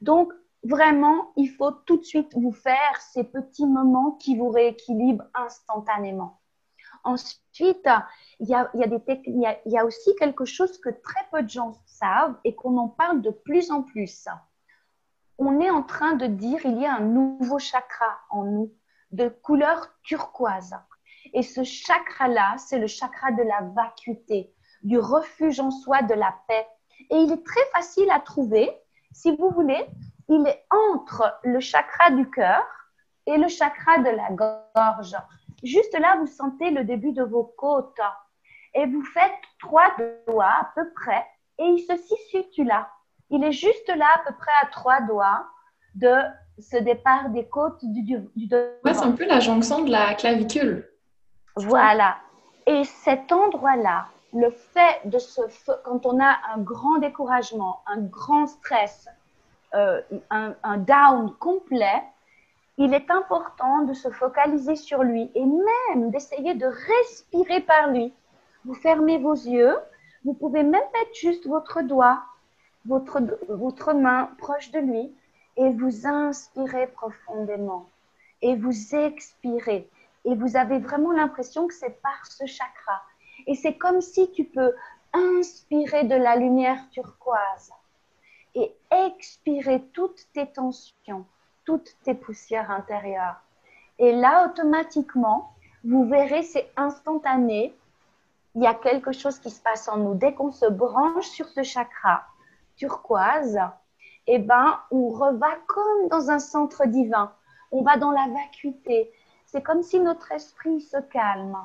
Donc, 0.00 0.32
vraiment, 0.64 1.32
il 1.36 1.48
faut 1.48 1.70
tout 1.70 1.98
de 1.98 2.04
suite 2.04 2.32
vous 2.34 2.52
faire 2.52 3.00
ces 3.00 3.24
petits 3.24 3.66
moments 3.66 4.12
qui 4.12 4.36
vous 4.36 4.48
rééquilibrent 4.48 5.24
instantanément. 5.34 6.40
Ensuite, 7.04 7.88
il 8.40 8.48
y 8.48 8.54
a, 8.54 9.84
aussi 9.84 10.14
quelque 10.16 10.44
chose 10.44 10.78
que 10.78 10.88
très 10.88 11.26
peu 11.32 11.42
de 11.42 11.48
gens 11.48 11.74
savent 11.84 12.36
et 12.44 12.54
qu'on 12.54 12.76
en 12.78 12.88
parle 12.88 13.22
de 13.22 13.30
plus 13.30 13.70
en 13.70 13.82
plus. 13.82 14.28
On 15.38 15.60
est 15.60 15.70
en 15.70 15.82
train 15.82 16.14
de 16.14 16.26
dire 16.26 16.60
il 16.64 16.80
y 16.80 16.86
a 16.86 16.94
un 16.94 17.00
nouveau 17.00 17.58
chakra 17.58 18.20
en 18.30 18.44
nous 18.44 18.72
de 19.10 19.28
couleur 19.28 19.88
turquoise. 20.02 20.76
Et 21.32 21.42
ce 21.42 21.64
chakra-là, 21.64 22.54
c'est 22.58 22.78
le 22.78 22.86
chakra 22.86 23.32
de 23.32 23.42
la 23.42 23.62
vacuité, 23.74 24.52
du 24.82 24.98
refuge 24.98 25.60
en 25.60 25.70
soi, 25.70 26.02
de 26.02 26.14
la 26.14 26.34
paix. 26.48 26.66
Et 27.10 27.16
il 27.16 27.32
est 27.32 27.44
très 27.44 27.64
facile 27.74 28.10
à 28.10 28.20
trouver. 28.20 28.70
Si 29.12 29.34
vous 29.36 29.50
voulez, 29.50 29.86
il 30.28 30.46
est 30.46 30.64
entre 30.70 31.38
le 31.42 31.60
chakra 31.60 32.10
du 32.10 32.28
cœur 32.30 32.64
et 33.26 33.36
le 33.36 33.48
chakra 33.48 33.98
de 33.98 34.10
la 34.10 34.30
gorge. 34.30 35.16
Juste 35.62 35.98
là, 35.98 36.16
vous 36.18 36.26
sentez 36.26 36.70
le 36.70 36.84
début 36.84 37.12
de 37.12 37.22
vos 37.22 37.44
côtes. 37.44 38.00
Et 38.74 38.86
vous 38.86 39.04
faites 39.04 39.32
trois 39.58 39.94
doigts 40.26 40.44
à 40.44 40.72
peu 40.74 40.90
près 40.94 41.26
et 41.58 41.64
il 41.64 41.78
se 41.80 41.96
situe 42.30 42.64
là. 42.64 42.88
Il 43.30 43.44
est 43.44 43.52
juste 43.52 43.88
là 43.88 44.06
à 44.14 44.18
peu 44.26 44.34
près 44.36 44.50
à 44.62 44.66
trois 44.66 45.00
doigts 45.02 45.46
de 45.94 46.12
ce 46.58 46.76
départ 46.76 47.30
des 47.30 47.48
côtes 47.48 47.82
du, 47.82 48.02
du, 48.02 48.48
c'est 48.84 48.98
un 48.98 49.12
peu 49.12 49.26
la 49.26 49.40
jonction 49.40 49.84
de 49.84 49.90
la 49.90 50.14
clavicule. 50.14 50.88
Voilà. 51.56 52.16
Et 52.66 52.84
cet 52.84 53.32
endroit-là, 53.32 54.06
le 54.32 54.50
fait 54.50 55.00
de 55.04 55.18
se, 55.18 55.40
quand 55.84 56.06
on 56.06 56.20
a 56.20 56.38
un 56.54 56.58
grand 56.58 56.98
découragement, 56.98 57.80
un 57.86 58.00
grand 58.00 58.46
stress, 58.46 59.08
euh, 59.74 60.00
un, 60.30 60.54
un, 60.62 60.76
down 60.78 61.34
complet, 61.38 62.02
il 62.78 62.94
est 62.94 63.10
important 63.10 63.82
de 63.82 63.92
se 63.92 64.08
focaliser 64.10 64.76
sur 64.76 65.02
lui 65.02 65.30
et 65.34 65.44
même 65.44 66.10
d'essayer 66.10 66.54
de 66.54 66.66
respirer 66.66 67.60
par 67.60 67.88
lui. 67.88 68.12
Vous 68.64 68.74
fermez 68.74 69.18
vos 69.18 69.34
yeux, 69.34 69.76
vous 70.24 70.34
pouvez 70.34 70.62
même 70.62 70.72
mettre 70.92 71.14
juste 71.20 71.46
votre 71.46 71.82
doigt, 71.82 72.22
votre, 72.86 73.20
votre 73.48 73.92
main 73.92 74.30
proche 74.38 74.70
de 74.70 74.78
lui 74.78 75.12
et 75.56 75.70
vous 75.70 76.06
inspirez 76.06 76.86
profondément 76.86 77.86
et 78.40 78.56
vous 78.56 78.94
expirez 78.94 79.88
et 80.24 80.34
vous 80.34 80.56
avez 80.56 80.78
vraiment 80.78 81.12
l'impression 81.12 81.66
que 81.66 81.74
c'est 81.74 82.00
par 82.02 82.26
ce 82.26 82.46
chakra. 82.46 83.02
Et 83.46 83.54
c'est 83.54 83.74
comme 83.74 84.00
si 84.00 84.30
tu 84.32 84.44
peux 84.44 84.72
inspirer 85.12 86.04
de 86.04 86.14
la 86.14 86.36
lumière 86.36 86.88
turquoise 86.90 87.72
et 88.54 88.74
expirer 88.90 89.82
toutes 89.92 90.26
tes 90.32 90.46
tensions, 90.46 91.26
toutes 91.64 91.96
tes 92.04 92.14
poussières 92.14 92.70
intérieures. 92.70 93.40
Et 93.98 94.12
là, 94.12 94.46
automatiquement, 94.46 95.54
vous 95.84 96.04
verrez, 96.04 96.42
c'est 96.42 96.70
instantané. 96.76 97.74
Il 98.54 98.62
y 98.62 98.66
a 98.66 98.74
quelque 98.74 99.12
chose 99.12 99.38
qui 99.38 99.50
se 99.50 99.60
passe 99.60 99.88
en 99.88 99.96
nous. 99.96 100.14
Dès 100.14 100.34
qu'on 100.34 100.52
se 100.52 100.66
branche 100.66 101.26
sur 101.26 101.48
ce 101.48 101.62
chakra 101.62 102.24
turquoise, 102.76 103.58
eh 104.26 104.38
ben, 104.38 104.78
on 104.90 105.08
reva 105.08 105.50
comme 105.66 106.08
dans 106.08 106.30
un 106.30 106.38
centre 106.38 106.86
divin. 106.86 107.32
On 107.70 107.82
va 107.82 107.96
dans 107.96 108.10
la 108.10 108.26
vacuité, 108.28 109.10
c'est 109.52 109.62
comme 109.62 109.82
si 109.82 110.00
notre 110.00 110.32
esprit 110.32 110.80
se 110.80 110.96
calme. 110.96 111.58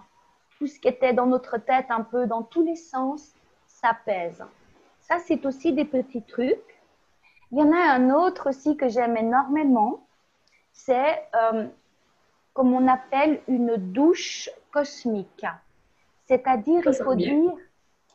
Tout 0.59 0.67
ce 0.67 0.77
qui 0.79 0.89
était 0.89 1.13
dans 1.13 1.25
notre 1.25 1.57
tête, 1.57 1.85
un 1.89 2.01
peu 2.01 2.27
dans 2.27 2.43
tous 2.43 2.63
les 2.63 2.75
sens, 2.75 3.31
s'apaise. 3.65 4.43
Ça, 4.99 5.19
c'est 5.19 5.45
aussi 5.45 5.71
des 5.71 5.85
petits 5.85 6.21
trucs. 6.21 6.81
Il 7.51 7.59
y 7.59 7.61
en 7.61 7.71
a 7.71 7.93
un 7.93 8.09
autre 8.09 8.49
aussi 8.49 8.75
que 8.75 8.89
j'aime 8.89 9.15
énormément. 9.15 10.05
C'est 10.73 11.23
euh, 11.33 11.67
comme 12.53 12.73
on 12.73 12.87
appelle 12.89 13.39
une 13.47 13.77
douche 13.77 14.49
cosmique. 14.71 15.45
C'est-à-dire, 16.25 16.81
il 16.85 16.93
faut 16.93 17.15
dire. 17.15 17.53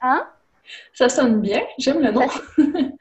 Hein? 0.02 0.28
Ça 0.92 1.08
sonne 1.08 1.40
bien, 1.40 1.62
j'aime 1.78 2.00
le 2.00 2.12
nom. 2.12 2.26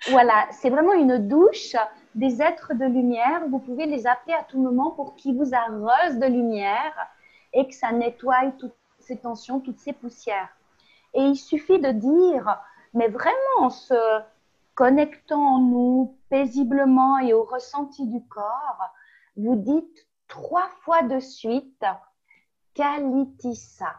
voilà, 0.09 0.47
c'est 0.51 0.69
vraiment 0.69 0.93
une 0.93 1.27
douche 1.27 1.75
des 2.15 2.41
êtres 2.41 2.73
de 2.73 2.85
lumière. 2.85 3.47
Vous 3.47 3.59
pouvez 3.59 3.85
les 3.85 4.07
appeler 4.07 4.33
à 4.33 4.43
tout 4.43 4.59
moment 4.59 4.91
pour 4.91 5.15
qu'ils 5.15 5.37
vous 5.37 5.53
arrosent 5.53 6.19
de 6.19 6.27
lumière 6.27 6.93
et 7.53 7.67
que 7.67 7.73
ça 7.73 7.91
nettoie 7.91 8.51
toutes 8.59 8.75
ces 8.99 9.17
tensions, 9.17 9.59
toutes 9.59 9.79
ces 9.79 9.93
poussières. 9.93 10.49
Et 11.13 11.21
il 11.21 11.35
suffit 11.35 11.79
de 11.79 11.91
dire, 11.91 12.59
mais 12.93 13.07
vraiment 13.07 13.59
en 13.59 13.69
se 13.69 14.21
connectant 14.75 15.55
en 15.55 15.59
nous 15.59 16.17
paisiblement 16.29 17.19
et 17.19 17.33
au 17.33 17.43
ressenti 17.43 18.07
du 18.07 18.25
corps, 18.27 18.93
vous 19.35 19.55
dites 19.55 20.07
trois 20.27 20.69
fois 20.81 21.01
de 21.03 21.19
suite 21.19 21.85
Kalitissa. 22.73 23.93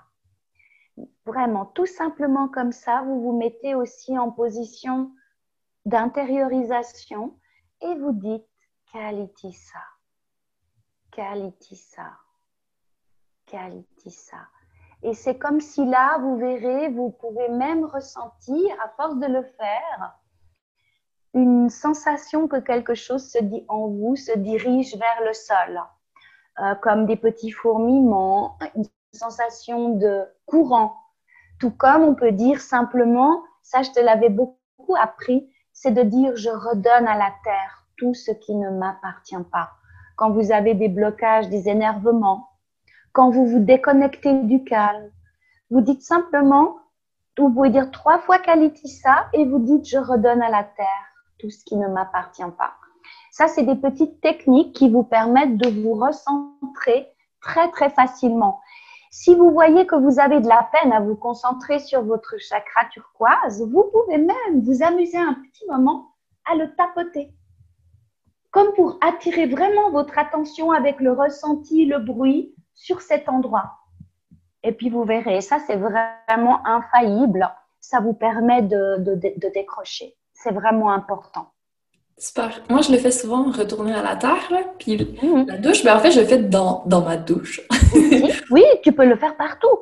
Vraiment, 1.26 1.66
tout 1.66 1.87
simplement 1.87 2.49
comme 2.49 2.73
ça, 2.73 3.02
vous 3.02 3.21
vous 3.21 3.37
mettez 3.37 3.75
aussi 3.75 4.19
en 4.19 4.31
position 4.31 5.11
d'intériorisation 5.85 7.35
et 7.83 7.95
vous 7.97 8.12
dites 8.12 8.47
Kalitissa, 8.93 9.83
Kalitissa, 11.11 12.12
Kalitissa. 13.47 14.39
Et 15.03 15.15
c'est 15.15 15.39
comme 15.39 15.61
si 15.61 15.85
là, 15.85 16.19
vous 16.19 16.37
verrez, 16.37 16.89
vous 16.91 17.11
pouvez 17.11 17.49
même 17.49 17.85
ressentir, 17.85 18.65
à 18.85 18.89
force 18.91 19.19
de 19.19 19.27
le 19.27 19.43
faire, 19.43 20.19
une 21.35 21.71
sensation 21.71 22.47
que 22.47 22.61
quelque 22.61 22.95
chose 22.95 23.29
se 23.29 23.43
dit 23.43 23.65
en 23.69 23.89
vous, 23.89 24.17
se 24.17 24.39
dirige 24.39 24.97
vers 24.97 25.27
le 25.27 25.33
sol, 25.33 25.83
euh, 26.61 26.75
comme 26.77 27.07
des 27.07 27.17
petits 27.17 27.51
fourmillements, 27.51 28.59
une 28.77 28.85
sensation 29.12 29.97
de 29.97 30.25
courant. 30.47 30.97
Tout 31.59 31.71
comme 31.71 32.03
on 32.03 32.15
peut 32.15 32.33
dire 32.33 32.61
simplement, 32.61 33.43
ça 33.62 33.83
je 33.83 33.91
te 33.91 34.01
l'avais 34.01 34.29
beaucoup 34.29 34.95
appris, 34.97 35.51
c'est 35.83 35.91
de 35.91 36.03
dire 36.03 36.37
je 36.37 36.49
redonne 36.49 37.09
à 37.09 37.19
la 37.19 37.33
terre 37.43 37.85
tout 37.97 38.15
ce 38.15 38.31
qui 38.31 38.55
ne 38.55 38.71
m'appartient 38.71 39.35
pas. 39.51 39.71
Quand 40.15 40.31
vous 40.31 40.53
avez 40.53 40.75
des 40.75 40.89
blocages, 40.89 41.49
des 41.49 41.69
énervements, 41.69 42.51
quand 43.11 43.31
vous 43.31 43.47
vous 43.47 43.59
déconnectez 43.59 44.45
du 44.45 44.62
calme, 44.62 45.11
vous 45.71 45.81
dites 45.81 46.03
simplement, 46.03 46.77
vous 47.37 47.51
pouvez 47.51 47.71
dire 47.71 47.91
trois 47.91 48.21
fois 48.21 48.39
ça 48.85 49.27
et 49.33 49.45
vous 49.45 49.59
dites 49.59 49.89
je 49.89 49.99
redonne 49.99 50.41
à 50.41 50.51
la 50.51 50.62
terre 50.62 50.87
tout 51.41 51.51
ce 51.51 51.65
qui 51.65 51.77
ne 51.77 51.89
m'appartient 51.89 52.43
pas. 52.57 52.75
Ça, 53.33 53.49
c'est 53.49 53.65
des 53.65 53.75
petites 53.75 54.21
techniques 54.21 54.77
qui 54.77 54.89
vous 54.89 55.03
permettent 55.03 55.57
de 55.57 55.69
vous 55.83 55.95
recentrer 55.95 57.09
très, 57.41 57.69
très 57.73 57.91
facilement. 57.91 58.61
Si 59.14 59.35
vous 59.35 59.50
voyez 59.50 59.87
que 59.87 59.95
vous 59.95 60.19
avez 60.19 60.40
de 60.40 60.49
la 60.49 60.66
peine 60.73 60.90
à 60.90 61.00
vous 61.00 61.16
concentrer 61.16 61.78
sur 61.81 62.02
votre 62.02 62.38
chakra 62.38 62.87
turquoise, 62.87 63.62
vous 63.71 63.85
pouvez 63.92 64.16
même 64.16 64.62
vous 64.62 64.83
amuser 64.83 65.19
un 65.19 65.35
petit 65.35 65.66
moment 65.69 66.14
à 66.47 66.54
le 66.54 66.75
tapoter. 66.76 67.31
Comme 68.50 68.73
pour 68.73 68.97
attirer 69.02 69.47
vraiment 69.47 69.90
votre 69.90 70.19
attention 70.19 70.73
avec 70.73 70.99
le 70.99 71.12
ressenti, 71.12 71.85
le 71.85 71.99
bruit 71.99 72.54
sur 72.73 73.02
cet 73.02 73.28
endroit. 73.28 73.81
Et 74.62 74.73
puis 74.73 74.88
vous 74.88 75.04
verrez, 75.04 75.42
ça 75.42 75.59
c'est 75.59 75.76
vraiment 75.76 76.66
infaillible. 76.66 77.47
Ça 77.81 78.00
vous 78.00 78.14
permet 78.14 78.62
de, 78.62 79.50
décrocher. 79.52 80.16
C'est 80.33 80.54
vraiment 80.54 80.90
important. 80.90 81.52
Super. 82.19 82.62
Moi, 82.69 82.83
je 82.83 82.92
le 82.92 82.99
fais 82.99 83.11
souvent 83.11 83.50
retourner 83.50 83.92
à 83.92 84.02
la 84.02 84.16
terre, 84.16 84.49
puis 84.78 84.97
mhm. 85.23 85.47
la 85.47 85.57
douche, 85.57 85.85
ben, 85.85 85.97
en 85.97 85.99
fait, 85.99 86.12
je 86.12 86.21
le 86.21 86.26
fais 86.26 86.38
dans, 86.38 86.85
dans 86.87 87.02
ma 87.02 87.16
douche. 87.16 87.61
oui, 88.50 88.62
tu 88.83 88.92
peux 88.92 89.07
le 89.07 89.16
faire 89.16 89.37
partout. 89.37 89.78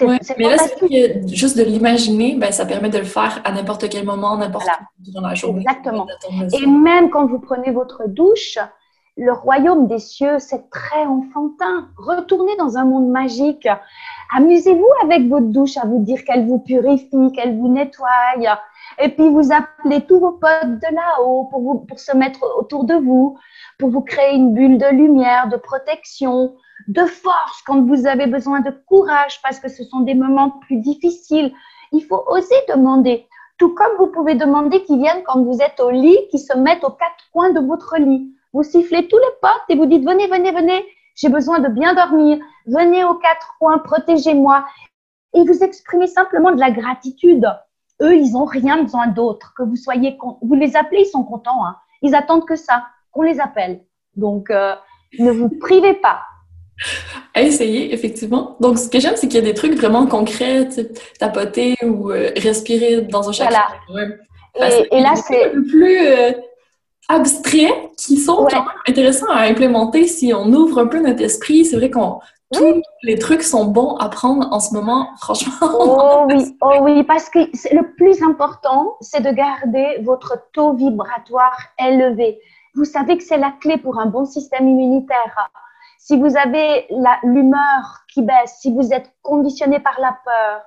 Ouais, 0.00 0.18
mais 0.38 0.44
là, 0.44 0.56
c'est 0.58 1.28
juste 1.34 1.58
de 1.58 1.64
l'imaginer, 1.64 2.36
ben, 2.36 2.52
ça 2.52 2.64
permet 2.64 2.88
de 2.88 2.98
le 2.98 3.04
faire 3.04 3.40
à 3.44 3.50
n'importe 3.50 3.88
quel 3.88 4.04
moment, 4.04 4.36
n'importe 4.36 4.68
où 4.68 5.10
dans 5.12 5.26
la 5.26 5.34
journée. 5.34 5.62
Exactement. 5.62 6.06
Et 6.52 6.66
même 6.66 7.10
quand 7.10 7.26
vous 7.26 7.40
prenez 7.40 7.72
votre 7.72 8.06
douche, 8.06 8.58
le 9.16 9.32
royaume 9.32 9.88
des 9.88 9.98
cieux, 9.98 10.38
c'est 10.38 10.70
très 10.70 11.04
enfantin. 11.04 11.88
Retournez 11.96 12.54
dans 12.56 12.76
un 12.76 12.84
monde 12.84 13.08
magique. 13.08 13.66
Amusez-vous 14.36 14.86
avec 15.02 15.28
votre 15.28 15.46
douche 15.46 15.76
à 15.76 15.86
vous 15.86 16.04
dire 16.04 16.24
qu'elle 16.24 16.46
vous 16.46 16.60
purifie, 16.60 17.32
qu'elle 17.34 17.56
vous 17.56 17.68
nettoie. 17.68 18.06
Et 19.00 19.10
puis 19.10 19.28
vous 19.28 19.52
appelez 19.52 20.00
tous 20.06 20.18
vos 20.18 20.32
potes 20.32 20.80
de 20.80 20.94
là-haut 20.94 21.44
pour, 21.44 21.60
vous, 21.60 21.78
pour 21.80 22.00
se 22.00 22.16
mettre 22.16 22.40
autour 22.58 22.84
de 22.84 22.94
vous, 22.94 23.38
pour 23.78 23.90
vous 23.90 24.00
créer 24.00 24.34
une 24.34 24.54
bulle 24.54 24.78
de 24.78 24.86
lumière, 24.86 25.48
de 25.48 25.56
protection, 25.56 26.56
de 26.88 27.04
force 27.04 27.62
quand 27.66 27.82
vous 27.82 28.06
avez 28.06 28.26
besoin 28.26 28.60
de 28.60 28.70
courage 28.86 29.40
parce 29.42 29.60
que 29.60 29.68
ce 29.68 29.84
sont 29.84 30.00
des 30.00 30.14
moments 30.14 30.50
plus 30.50 30.78
difficiles. 30.78 31.52
Il 31.92 32.02
faut 32.04 32.24
oser 32.26 32.56
demander. 32.68 33.26
Tout 33.56 33.74
comme 33.74 33.96
vous 33.98 34.08
pouvez 34.08 34.34
demander 34.34 34.82
qu'ils 34.84 34.98
viennent 34.98 35.22
quand 35.24 35.42
vous 35.42 35.60
êtes 35.60 35.80
au 35.80 35.90
lit, 35.90 36.18
qu'ils 36.30 36.40
se 36.40 36.56
mettent 36.56 36.84
aux 36.84 36.90
quatre 36.90 37.30
coins 37.32 37.50
de 37.50 37.60
votre 37.60 37.96
lit. 37.98 38.32
Vous 38.52 38.62
sifflez 38.62 39.06
tous 39.08 39.18
les 39.18 39.34
potes 39.40 39.64
et 39.68 39.76
vous 39.76 39.86
dites 39.86 40.04
venez, 40.04 40.26
venez, 40.26 40.52
venez, 40.52 40.84
j'ai 41.14 41.28
besoin 41.28 41.58
de 41.58 41.68
bien 41.68 41.94
dormir, 41.94 42.38
venez 42.66 43.04
aux 43.04 43.14
quatre 43.14 43.54
coins, 43.58 43.78
protégez-moi. 43.78 44.64
Et 45.34 45.44
vous 45.44 45.62
exprimez 45.62 46.06
simplement 46.06 46.52
de 46.52 46.60
la 46.60 46.70
gratitude. 46.70 47.46
Eux, 48.02 48.16
ils 48.16 48.32
n'ont 48.32 48.44
rien 48.44 48.82
besoin 48.82 49.08
d'autre. 49.08 49.52
Que 49.56 49.62
vous 49.62 49.76
soyez, 49.76 50.16
vous 50.42 50.54
les 50.54 50.76
appelez, 50.76 51.02
ils 51.02 51.10
sont 51.10 51.24
contents. 51.24 51.64
Hein. 51.64 51.76
Ils 52.02 52.14
attendent 52.14 52.46
que 52.46 52.56
ça, 52.56 52.84
qu'on 53.10 53.22
les 53.22 53.40
appelle. 53.40 53.80
Donc, 54.14 54.50
euh, 54.50 54.74
ne 55.18 55.30
vous 55.30 55.48
privez 55.48 55.94
pas 55.94 56.20
à 57.34 57.42
essayer, 57.42 57.92
effectivement. 57.92 58.56
Donc, 58.60 58.78
ce 58.78 58.88
que 58.88 59.00
j'aime, 59.00 59.16
c'est 59.16 59.26
qu'il 59.28 59.40
y 59.40 59.42
a 59.42 59.46
des 59.46 59.54
trucs 59.54 59.74
vraiment 59.74 60.06
concrets, 60.06 60.68
tapoter 61.18 61.74
ou 61.82 62.10
euh, 62.10 62.30
respirer 62.36 63.02
dans 63.02 63.28
un 63.28 63.32
chakra. 63.32 63.66
Voilà. 63.88 64.14
Et, 64.92 65.00
là, 65.00 65.14
c'est... 65.16 65.50
Un 65.50 65.54
peu 65.54 65.64
plus 65.64 65.98
euh, 65.98 66.32
abstrait, 67.08 67.90
qui 67.96 68.16
sont 68.16 68.46
quand 68.48 68.52
même 68.52 68.64
intéressants 68.86 69.30
à 69.30 69.42
implémenter 69.42 70.06
si 70.06 70.32
on 70.34 70.46
ouvre 70.52 70.78
un 70.78 70.86
peu 70.86 71.00
notre 71.00 71.22
esprit. 71.22 71.64
C'est 71.64 71.76
vrai 71.76 71.90
qu'on... 71.90 72.18
Tous 72.52 72.82
les 73.02 73.18
trucs 73.18 73.42
sont 73.42 73.66
bons 73.66 73.96
à 73.96 74.08
prendre 74.08 74.52
en 74.52 74.60
ce 74.60 74.74
moment, 74.74 75.10
franchement. 75.20 75.52
Oh 75.62 76.26
oui, 76.28 76.56
oh 76.60 76.74
oui, 76.80 77.04
parce 77.04 77.28
que 77.28 77.40
le 77.40 77.94
plus 77.94 78.22
important, 78.22 78.96
c'est 79.00 79.22
de 79.22 79.30
garder 79.30 80.00
votre 80.02 80.38
taux 80.52 80.74
vibratoire 80.74 81.58
élevé. 81.78 82.40
Vous 82.74 82.84
savez 82.84 83.18
que 83.18 83.24
c'est 83.24 83.38
la 83.38 83.52
clé 83.60 83.76
pour 83.76 83.98
un 83.98 84.06
bon 84.06 84.24
système 84.24 84.68
immunitaire 84.68 85.50
si 86.08 86.16
vous 86.16 86.38
avez 86.38 86.86
l'humeur 87.22 88.06
qui 88.12 88.22
baisse, 88.22 88.56
si 88.60 88.72
vous 88.72 88.94
êtes 88.94 89.12
conditionné 89.20 89.78
par 89.78 90.00
la 90.00 90.16
peur, 90.24 90.62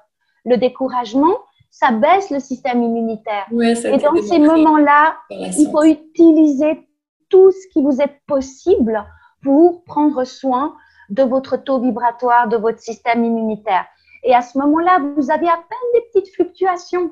le 0.45 0.57
découragement, 0.57 1.35
ça 1.71 1.91
baisse 1.91 2.29
le 2.29 2.39
système 2.39 2.83
immunitaire. 2.83 3.47
et 3.51 3.97
dans 3.97 4.21
ces 4.21 4.37
moments-là, 4.37 5.15
il 5.31 5.67
faut 5.71 5.83
utiliser 5.83 6.87
tout 7.29 7.49
ce 7.49 7.67
qui 7.73 7.81
vous 7.81 8.01
est 8.01 8.21
possible 8.27 9.03
pour 9.41 9.83
prendre 9.85 10.23
soin 10.25 10.75
de 11.11 11.23
votre 11.23 11.57
taux 11.57 11.79
vibratoire, 11.79 12.47
de 12.47 12.57
votre 12.57 12.79
système 12.79 13.23
immunitaire. 13.23 13.85
Et 14.23 14.33
à 14.33 14.41
ce 14.41 14.57
moment-là, 14.57 14.99
vous 15.15 15.29
avez 15.29 15.47
à 15.47 15.57
peine 15.57 15.91
des 15.93 16.01
petites 16.01 16.33
fluctuations. 16.33 17.11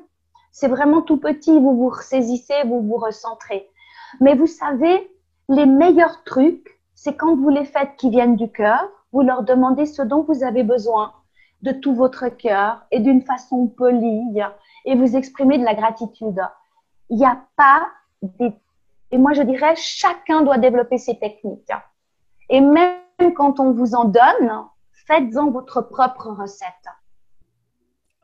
C'est 0.52 0.68
vraiment 0.68 1.02
tout 1.02 1.18
petit, 1.18 1.52
vous 1.52 1.76
vous 1.76 1.90
ressaisissez, 1.90 2.64
vous 2.64 2.82
vous 2.82 2.96
recentrez. 2.96 3.68
Mais 4.20 4.34
vous 4.34 4.46
savez, 4.46 5.10
les 5.48 5.66
meilleurs 5.66 6.24
trucs, 6.24 6.80
c'est 6.94 7.14
quand 7.14 7.36
vous 7.36 7.50
les 7.50 7.64
faites 7.64 7.96
qui 7.96 8.10
viennent 8.10 8.36
du 8.36 8.50
cœur, 8.50 8.88
vous 9.12 9.22
leur 9.22 9.42
demandez 9.42 9.86
ce 9.86 10.02
dont 10.02 10.22
vous 10.22 10.44
avez 10.44 10.62
besoin 10.62 11.12
de 11.62 11.72
tout 11.72 11.94
votre 11.94 12.28
cœur 12.28 12.82
et 12.90 13.00
d'une 13.00 13.22
façon 13.22 13.66
polie 13.66 14.40
et 14.86 14.94
vous 14.94 15.14
exprimez 15.16 15.58
de 15.58 15.64
la 15.64 15.74
gratitude. 15.74 16.40
Il 17.10 17.18
n'y 17.18 17.26
a 17.26 17.38
pas 17.56 17.86
des... 18.22 18.52
Et 19.10 19.18
moi, 19.18 19.32
je 19.32 19.42
dirais, 19.42 19.74
chacun 19.76 20.42
doit 20.42 20.58
développer 20.58 20.96
ses 20.96 21.18
techniques. 21.18 21.72
Et 22.48 22.60
même 22.60 22.94
quand 23.28 23.60
on 23.60 23.72
vous 23.72 23.94
en 23.94 24.04
donne, 24.04 24.64
faites-en 25.06 25.50
votre 25.50 25.82
propre 25.82 26.28
recette. 26.28 26.66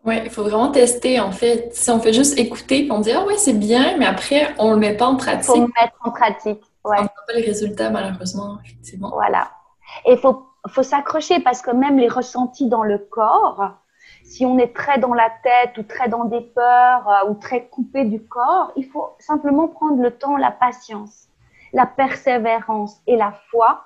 Oui, 0.04 0.20
il 0.24 0.30
faut 0.30 0.44
vraiment 0.44 0.70
tester, 0.70 1.18
en 1.18 1.32
fait. 1.32 1.74
Si 1.74 1.90
on 1.90 1.98
fait 1.98 2.12
juste 2.12 2.38
écouter, 2.38 2.88
on 2.92 3.00
dit, 3.00 3.10
ah 3.10 3.24
ouais, 3.24 3.36
c'est 3.36 3.58
bien, 3.58 3.96
mais 3.98 4.06
après, 4.06 4.54
on 4.58 4.68
ne 4.68 4.74
le 4.74 4.80
met 4.80 4.96
pas 4.96 5.06
en 5.06 5.16
pratique. 5.16 5.48
Il 5.48 5.60
faut 5.60 5.66
le 5.66 5.72
mettre 5.80 5.96
en 6.00 6.10
pratique. 6.12 6.62
Ouais. 6.84 6.98
On 6.98 7.02
n'a 7.02 7.08
pas 7.26 7.32
les 7.34 7.44
résultats, 7.44 7.90
malheureusement, 7.90 8.58
effectivement. 8.64 9.10
Voilà. 9.10 9.50
Et 10.04 10.12
il 10.12 10.18
faut, 10.18 10.46
faut 10.68 10.84
s'accrocher 10.84 11.40
parce 11.40 11.60
que 11.60 11.72
même 11.72 11.98
les 11.98 12.08
ressentis 12.08 12.68
dans 12.68 12.84
le 12.84 12.98
corps, 12.98 13.72
si 14.22 14.44
on 14.44 14.58
est 14.58 14.74
très 14.74 14.98
dans 14.98 15.14
la 15.14 15.30
tête 15.42 15.78
ou 15.78 15.82
très 15.82 16.08
dans 16.08 16.24
des 16.24 16.40
peurs 16.40 17.08
euh, 17.08 17.30
ou 17.30 17.34
très 17.34 17.66
coupé 17.66 18.04
du 18.04 18.24
corps, 18.24 18.72
il 18.76 18.84
faut 18.84 19.10
simplement 19.18 19.68
prendre 19.68 20.02
le 20.02 20.10
temps, 20.10 20.36
la 20.36 20.50
patience, 20.50 21.28
la 21.72 21.86
persévérance 21.86 23.00
et 23.06 23.16
la 23.16 23.32
foi. 23.50 23.85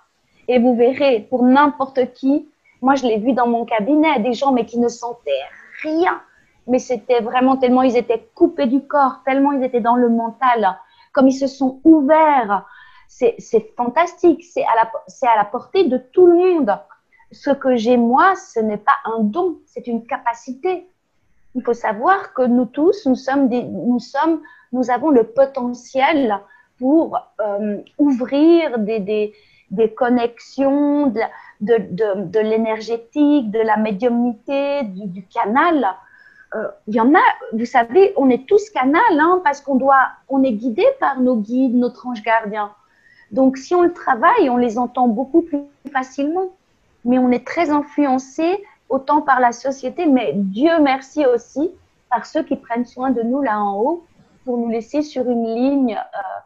Et 0.51 0.59
vous 0.59 0.75
verrez, 0.75 1.29
pour 1.31 1.45
n'importe 1.45 2.13
qui, 2.13 2.49
moi 2.83 2.97
je 2.97 3.07
l'ai 3.07 3.19
vu 3.19 3.33
dans 3.35 3.47
mon 3.47 3.65
cabinet, 3.65 4.19
des 4.19 4.33
gens 4.33 4.51
mais 4.51 4.67
qui 4.67 4.81
ne 4.81 4.89
sentaient 4.89 5.47
rien. 5.83 6.21
Mais 6.67 6.81
c'était 6.81 7.21
vraiment 7.21 7.57
tellement 7.57 7.83
ils 7.83 7.97
étaient 7.97 8.29
coupés 8.35 8.67
du 8.67 8.81
corps, 8.81 9.21
tellement 9.25 9.53
ils 9.53 9.63
étaient 9.63 9.81
dans 9.81 9.95
le 9.95 10.09
mental, 10.09 10.77
comme 11.13 11.29
ils 11.29 11.39
se 11.39 11.47
sont 11.47 11.81
ouverts 11.85 12.65
c'est 13.11 13.75
fantastique, 13.77 14.45
c'est 14.45 14.65
à, 14.65 15.37
la, 15.37 15.45
portée 15.45 15.85
de 15.85 15.99
tout 15.99 16.27
le 16.27 16.37
monde. 16.37 16.79
Ce 17.33 17.51
que 17.51 17.77
j'ai 17.77 17.97
moi, 17.97 18.35
ce 18.37 18.61
n'est 18.61 18.79
pas 18.79 18.97
un 19.05 19.21
don, 19.21 19.59
c'est 19.67 19.87
une 19.87 20.07
capacité. 20.07 20.87
Il 21.55 21.63
faut 21.63 21.75
savoir 21.75 22.33
que 22.33 22.43
nous 22.43 22.67
tous, 22.67 23.07
nous 23.07 23.17
sommes, 23.17 23.49
nous 24.73 24.91
avons 24.91 25.11
le 25.11 25.25
potentiel 25.25 26.39
pour 26.79 27.19
euh, 27.41 27.79
ouvrir 27.99 28.79
des, 28.79 29.35
des, 29.71 29.93
connexions, 29.93 31.07
de, 31.07 31.21
de, 31.61 31.77
de, 31.91 32.25
de 32.25 32.41
l'énergétique, 32.41 33.51
de 33.51 33.61
la 33.61 33.77
médiumnité, 33.77 34.83
du, 34.85 35.07
du 35.07 35.27
canal. 35.27 35.87
Euh, 36.55 36.69
il 36.89 36.95
y 36.95 37.01
en 37.01 37.15
a, 37.15 37.23
vous 37.53 37.65
savez, 37.65 38.13
on 38.17 38.29
est 38.29 38.47
tous 38.47 38.71
canal, 38.71 39.01
hein, 39.11 39.41
parce 39.45 39.61
qu'on 39.61 39.77
doit, 39.77 40.09
on 40.29 40.43
est 40.43 40.53
guidé 40.53 40.85
par 40.99 41.21
nos 41.21 41.37
guides, 41.37 41.75
nos 41.75 41.93
anges 42.05 42.23
gardiens. 42.23 42.73
Donc, 43.31 43.57
si 43.57 43.75
on 43.75 43.83
le 43.83 43.93
travaille, 43.93 44.51
on 44.51 44.57
les 44.57 44.79
entend 44.79 45.07
beaucoup 45.07 45.43
plus 45.43 45.61
facilement. 45.93 46.49
Mais 47.05 47.19
on 47.19 47.31
est 47.31 47.47
très 47.47 47.71
influencé 47.71 48.63
autant 48.89 49.23
par 49.23 49.41
la 49.41 49.53
société, 49.53 50.07
mais 50.07 50.33
Dieu 50.35 50.73
merci 50.81 51.25
aussi 51.25 51.71
par 52.11 52.27
ceux 52.27 52.43
qui 52.43 52.57
prennent 52.57 52.85
soin 52.85 53.11
de 53.11 53.23
nous 53.23 53.41
là 53.41 53.59
en 53.61 53.79
haut 53.79 54.05
pour 54.45 54.59
nous 54.59 54.69
laisser 54.69 55.03
sur 55.03 55.29
une 55.31 55.47
ligne 55.47 55.95
euh, 55.95 56.19
euh, 56.19 56.41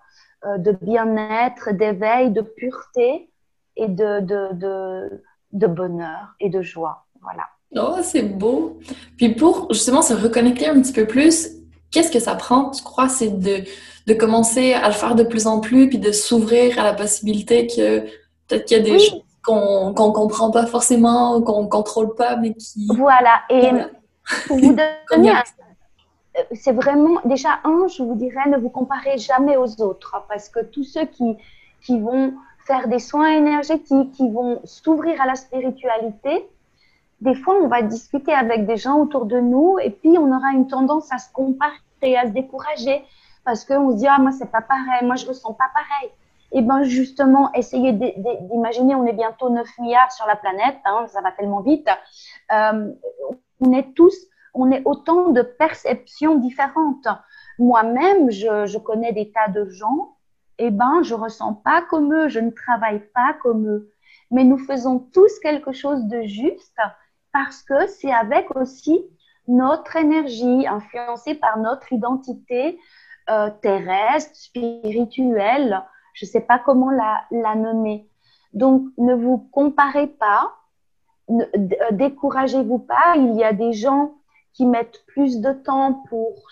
de 0.58 0.72
bien-être, 0.80 1.72
d'éveil, 1.72 2.30
de 2.30 2.42
pureté 2.42 3.30
et 3.76 3.88
de, 3.88 4.20
de, 4.20 4.54
de, 4.54 5.22
de, 5.52 5.66
bonheur 5.66 6.34
et 6.40 6.48
de 6.48 6.62
joie. 6.62 7.06
Voilà. 7.22 7.44
Oh, 7.76 8.00
c'est 8.02 8.22
beau. 8.22 8.78
Puis 9.16 9.34
pour 9.34 9.72
justement 9.72 10.02
se 10.02 10.14
reconnecter 10.14 10.66
un 10.66 10.80
petit 10.80 10.92
peu 10.92 11.06
plus, 11.06 11.48
qu'est-ce 11.90 12.10
que 12.10 12.20
ça 12.20 12.34
prend, 12.34 12.70
tu 12.70 12.82
crois, 12.82 13.08
c'est 13.08 13.38
de 13.38 13.64
de 14.06 14.14
commencer 14.14 14.74
à 14.74 14.88
le 14.88 14.94
faire 14.94 15.14
de 15.14 15.22
plus 15.22 15.46
en 15.46 15.60
plus, 15.60 15.88
puis 15.88 15.98
de 15.98 16.12
s'ouvrir 16.12 16.78
à 16.78 16.82
la 16.82 16.92
possibilité 16.92 17.66
que 17.66 18.00
peut-être 18.46 18.64
qu'il 18.66 18.76
y 18.76 18.80
a 18.80 18.82
des 18.82 18.98
choses 18.98 19.22
qu'on 19.44 19.90
ne 19.90 20.12
comprend 20.12 20.50
pas 20.50 20.66
forcément, 20.66 21.40
qu'on 21.42 21.64
ne 21.64 21.68
contrôle 21.68 22.14
pas, 22.14 22.36
mais 22.36 22.54
qui... 22.54 22.86
Voilà, 22.96 23.42
et 23.50 23.70
pour 24.46 24.58
vous 24.58 24.76
donner 25.10 25.30
euh, 25.30 25.34
C'est 26.52 26.72
vraiment, 26.72 27.20
déjà, 27.24 27.60
un, 27.64 27.86
je 27.86 28.02
vous 28.02 28.14
dirais, 28.14 28.48
ne 28.48 28.58
vous 28.58 28.70
comparez 28.70 29.18
jamais 29.18 29.56
aux 29.56 29.80
autres, 29.80 30.24
parce 30.28 30.48
que 30.48 30.60
tous 30.60 30.84
ceux 30.84 31.04
qui, 31.04 31.36
qui 31.80 32.00
vont 32.00 32.34
faire 32.66 32.88
des 32.88 32.98
soins 32.98 33.30
énergétiques, 33.30 34.12
qui 34.12 34.30
vont 34.30 34.60
s'ouvrir 34.64 35.20
à 35.20 35.26
la 35.26 35.34
spiritualité, 35.34 36.48
des 37.20 37.34
fois, 37.34 37.54
on 37.62 37.68
va 37.68 37.82
discuter 37.82 38.32
avec 38.32 38.66
des 38.66 38.76
gens 38.76 38.98
autour 38.98 39.26
de 39.26 39.38
nous 39.38 39.78
et 39.82 39.90
puis 39.90 40.18
on 40.18 40.34
aura 40.34 40.52
une 40.52 40.66
tendance 40.66 41.12
à 41.12 41.18
se 41.18 41.32
comparer, 41.32 42.16
à 42.16 42.26
se 42.26 42.32
décourager 42.32 43.04
parce 43.44 43.64
qu'on 43.64 43.92
se 43.92 43.96
dit 43.96 44.06
ah 44.06 44.18
moi 44.18 44.32
c'est 44.32 44.50
pas 44.50 44.62
pareil, 44.62 45.04
moi 45.04 45.16
je 45.16 45.26
ressens 45.26 45.52
pas 45.52 45.70
pareil. 45.72 46.10
Et 46.52 46.62
ben 46.62 46.84
justement, 46.84 47.52
essayez 47.52 47.92
d'imaginer, 47.92 48.94
on 48.94 49.06
est 49.06 49.12
bientôt 49.12 49.50
9 49.50 49.66
milliards 49.80 50.12
sur 50.12 50.26
la 50.26 50.36
planète, 50.36 50.76
hein, 50.84 51.06
ça 51.08 51.20
va 51.20 51.32
tellement 51.32 51.60
vite. 51.60 51.88
Euh, 52.52 52.92
on 53.60 53.72
est 53.72 53.92
tous, 53.94 54.14
on 54.54 54.70
est 54.70 54.82
autant 54.84 55.30
de 55.30 55.42
perceptions 55.42 56.36
différentes. 56.36 57.08
Moi-même, 57.58 58.30
je, 58.30 58.78
connais 58.78 59.12
des 59.12 59.32
tas 59.32 59.48
de 59.48 59.68
gens, 59.68 60.16
et 60.58 60.70
ben 60.70 61.02
je 61.02 61.14
ressens 61.14 61.54
pas 61.54 61.82
comme 61.82 62.14
eux, 62.14 62.28
je 62.28 62.40
ne 62.40 62.50
travaille 62.50 63.02
pas 63.12 63.34
comme 63.42 63.66
eux. 63.66 63.90
Mais 64.30 64.44
nous 64.44 64.58
faisons 64.58 64.98
tous 64.98 65.38
quelque 65.40 65.72
chose 65.72 66.04
de 66.04 66.22
juste 66.22 66.78
parce 67.32 67.62
que 67.62 67.86
c'est 67.88 68.12
avec 68.12 68.54
aussi 68.56 69.04
notre 69.48 69.96
énergie, 69.96 70.66
influencée 70.66 71.34
par 71.34 71.58
notre 71.58 71.92
identité, 71.92 72.78
euh, 73.28 73.50
terrestre, 73.62 74.36
spirituelle, 74.36 75.82
je 76.14 76.26
ne 76.26 76.30
sais 76.30 76.40
pas 76.40 76.58
comment 76.58 76.90
la, 76.90 77.24
la, 77.30 77.54
nommer. 77.54 78.08
Donc, 78.52 78.86
ne 78.98 79.14
vous 79.14 79.38
comparez 79.50 80.06
pas, 80.06 80.54
découragez-vous 81.90 82.78
pas. 82.78 83.16
Il 83.16 83.34
y 83.34 83.42
a 83.42 83.52
des 83.52 83.72
gens 83.72 84.14
qui 84.54 84.66
mettent 84.66 85.04
plus 85.06 85.40
de 85.40 85.52
temps 85.52 86.04
pour 86.08 86.48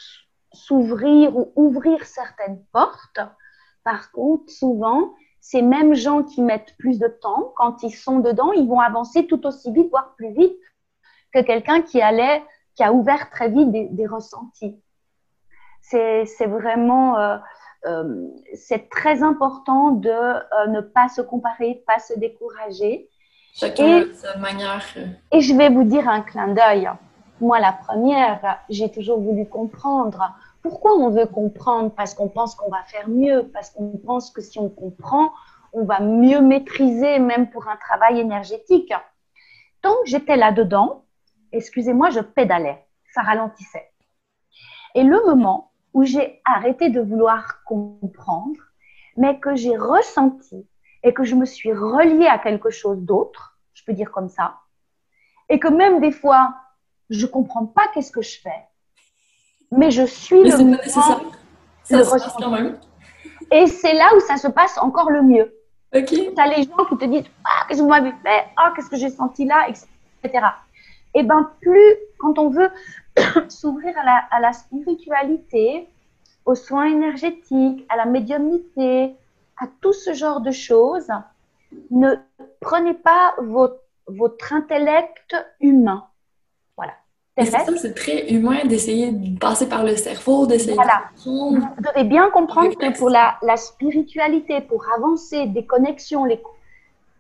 s'ouvrir 0.53 1.37
ou 1.37 1.53
ouvrir 1.57 2.05
certaines 2.05 2.63
portes. 2.73 3.21
Par 3.85 4.13
contre, 4.13 4.51
souvent, 4.51 5.15
ces 5.41 5.63
mêmes 5.63 5.95
gens 5.95 6.23
qui 6.23 6.43
mettent 6.43 6.77
plus 6.79 6.99
de 6.99 7.09
temps, 7.09 7.53
quand 7.57 7.83
ils 7.83 7.95
sont 7.95 8.21
dedans, 8.21 8.53
ils 8.53 8.69
vont 8.69 8.81
avancer 8.81 9.27
tout 9.27 9.45
aussi 9.47 9.73
vite, 9.73 9.91
voire 9.91 10.15
plus 10.17 10.33
vite 10.33 10.59
que 11.33 11.41
quelqu'un 11.41 11.83
qui 11.83 12.01
allait, 12.01 12.43
qui 12.77 12.85
a 12.85 12.93
ouvert 12.93 13.31
très 13.31 13.49
vite 13.49 13.71
des, 13.71 14.07
ressentis. 14.07 14.81
C'est 15.81 16.47
vraiment, 16.47 17.19
euh, 17.19 17.37
euh, 17.87 18.29
c'est 18.55 18.89
très 18.89 19.23
important 19.23 19.91
de 19.91 20.11
euh, 20.11 20.67
ne 20.69 20.81
pas 20.81 21.09
se 21.09 21.21
comparer, 21.21 21.75
de 21.75 21.85
pas 21.87 21.99
se 21.99 22.19
décourager. 22.19 23.09
Chacun 23.55 24.03
a 24.03 24.15
sa 24.15 24.37
manière. 24.39 24.83
Et 25.33 25.41
je 25.41 25.55
vais 25.55 25.69
vous 25.69 25.85
dire 25.85 26.09
un 26.09 26.23
clin 26.23 26.49
d'œil. 26.49 26.89
Moi, 27.43 27.59
la 27.59 27.73
première, 27.73 28.61
j'ai 28.69 28.89
toujours 28.89 29.21
voulu 29.21 29.49
comprendre. 29.49 30.33
Pourquoi 30.63 30.93
on 30.93 31.11
veut 31.11 31.27
comprendre? 31.27 31.91
Parce 31.91 32.15
qu'on 32.15 32.29
pense 32.29 32.55
qu'on 32.55 32.71
va 32.71 32.85
faire 32.85 33.09
mieux, 33.09 33.51
parce 33.53 33.71
qu'on 33.71 33.99
pense 33.99 34.31
que 34.31 34.41
si 34.41 34.61
on 34.61 34.69
comprend, 34.69 35.33
on 35.73 35.83
va 35.85 35.99
mieux 35.99 36.41
maîtriser, 36.41 37.19
même 37.19 37.51
pour 37.51 37.67
un 37.67 37.77
travail 37.77 38.21
énergétique. 38.21 38.95
Donc, 39.83 39.97
j'étais 40.05 40.37
là-dedans. 40.37 41.05
Excusez-moi, 41.51 42.11
je 42.11 42.21
pédalais. 42.21 42.87
Ça 43.13 43.23
ralentissait. 43.23 43.91
Et 44.95 45.03
le 45.03 45.21
moment 45.27 45.73
où 45.95 46.05
j'ai 46.05 46.41
arrêté 46.45 46.91
de 46.91 47.01
vouloir 47.01 47.65
comprendre, 47.65 48.61
mais 49.17 49.41
que 49.41 49.57
j'ai 49.57 49.77
ressenti 49.77 50.65
et 51.03 51.13
que 51.13 51.25
je 51.25 51.35
me 51.35 51.45
suis 51.45 51.73
reliée 51.73 52.29
à 52.29 52.39
quelque 52.39 52.71
chose 52.71 53.01
d'autre, 53.01 53.59
je 53.75 53.83
peux 53.85 53.95
dire 53.95 54.13
comme 54.13 54.29
ça, 54.29 54.61
et 55.49 55.59
que 55.59 55.67
même 55.67 56.01
des 56.01 56.13
fois, 56.13 56.55
je 57.13 57.27
comprends 57.27 57.67
pas 57.67 57.89
qu'est-ce 57.93 58.11
que 58.11 58.23
je 58.23 58.41
fais, 58.41 58.67
mais 59.71 59.91
je 59.91 60.05
suis 60.05 60.43
le 60.43 60.57
mouvement, 60.57 60.79
le 61.91 62.79
Et 63.51 63.67
c'est 63.67 63.95
là 63.95 64.11
où 64.17 64.21
ça 64.21 64.37
se 64.37 64.49
passe 64.49 64.79
encore 64.79 65.11
le 65.11 65.23
mieux. 65.23 65.55
Okay. 65.95 66.33
Tu 66.35 66.41
as 66.41 66.47
les 66.47 66.63
gens 66.63 66.85
qui 66.89 66.97
te 66.97 67.05
disent 67.05 67.31
Ah, 67.45 67.67
qu'est-ce 67.69 67.81
que 67.81 67.83
vous 67.85 67.91
m'avez 67.91 68.13
fait? 68.23 68.45
Ah, 68.57 68.73
qu'est-ce 68.75 68.89
que 68.89 68.97
j'ai 68.97 69.11
senti 69.11 69.45
là 69.45 69.69
etc. 69.69 70.47
Et 71.15 71.23
bien, 71.23 71.51
plus 71.61 71.97
quand 72.19 72.39
on 72.39 72.49
veut 72.49 72.71
s'ouvrir 73.49 73.97
à 73.99 74.05
la, 74.05 74.25
à 74.31 74.41
la, 74.41 74.53
spiritualité, 74.55 75.87
aux 76.47 76.55
soins 76.55 76.87
énergétiques, 76.87 77.85
à 77.91 77.97
la 77.97 78.07
médiumnité, 78.07 79.15
à 79.59 79.67
tout 79.83 79.93
ce 79.93 80.15
genre 80.15 80.41
de 80.41 80.51
choses, 80.51 81.13
ne 81.91 82.15
prenez 82.61 82.95
pas 82.95 83.35
votre, 83.39 83.81
votre 84.07 84.55
intellect 84.55 85.37
humain. 85.61 86.07
C'est 87.39 87.95
très 87.95 88.31
humain 88.31 88.67
d'essayer 88.67 89.11
de 89.11 89.39
passer 89.39 89.67
par 89.67 89.85
le 89.85 89.97
cerveau, 89.97 90.47
d'essayer 90.47 90.75
voilà. 90.75 91.05
Vous 91.25 91.59
devez 91.79 92.05
bien 92.05 92.29
comprendre 92.29 92.77
que 92.77 92.99
pour 92.99 93.09
la, 93.09 93.39
la, 93.43 93.57
spiritualité, 93.57 94.61
pour 94.61 94.85
avancer 94.95 95.47
des 95.47 95.65
connexions, 95.65 96.27
les, 96.27 96.43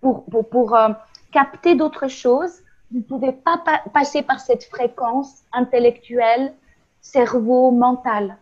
pour, 0.03 0.25
pour, 0.27 0.47
pour 0.51 0.77
euh, 0.77 0.91
capter 1.33 1.77
d'autres 1.77 2.09
choses, 2.09 2.61
vous 2.91 2.99
ne 2.99 3.03
pouvez 3.05 3.33
pas 3.33 3.63
passer 3.95 4.21
par 4.21 4.39
cette 4.39 4.65
fréquence 4.65 5.45
intellectuelle, 5.51 6.53
cerveau, 7.01 7.71
mental. 7.71 8.37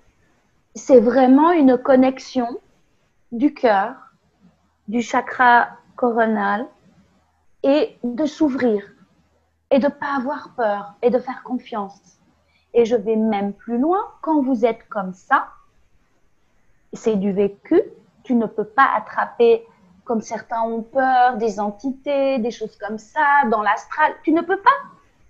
C'est 0.74 0.98
vraiment 0.98 1.52
une 1.52 1.78
connexion 1.78 2.48
du 3.30 3.54
cœur, 3.54 3.94
du 4.88 5.02
chakra 5.02 5.68
coronal 5.94 6.66
et 7.62 7.96
de 8.02 8.26
s'ouvrir 8.26 8.82
et 9.70 9.78
de 9.78 9.86
ne 9.86 9.90
pas 9.90 10.16
avoir 10.16 10.54
peur 10.56 10.94
et 11.02 11.10
de 11.10 11.18
faire 11.18 11.42
confiance. 11.42 12.18
Et 12.74 12.84
je 12.84 12.96
vais 12.96 13.16
même 13.16 13.52
plus 13.52 13.78
loin, 13.78 14.00
quand 14.22 14.42
vous 14.42 14.64
êtes 14.64 14.88
comme 14.88 15.12
ça, 15.12 15.48
c'est 16.92 17.16
du 17.16 17.32
vécu, 17.32 17.80
tu 18.24 18.34
ne 18.34 18.46
peux 18.46 18.64
pas 18.64 18.88
attraper, 18.96 19.64
comme 20.04 20.20
certains 20.20 20.62
ont 20.62 20.82
peur, 20.82 21.36
des 21.36 21.60
entités, 21.60 22.38
des 22.38 22.50
choses 22.50 22.76
comme 22.76 22.98
ça, 22.98 23.44
dans 23.50 23.62
l'astral. 23.62 24.12
Tu 24.24 24.32
ne 24.32 24.40
peux 24.40 24.56
pas. 24.56 24.70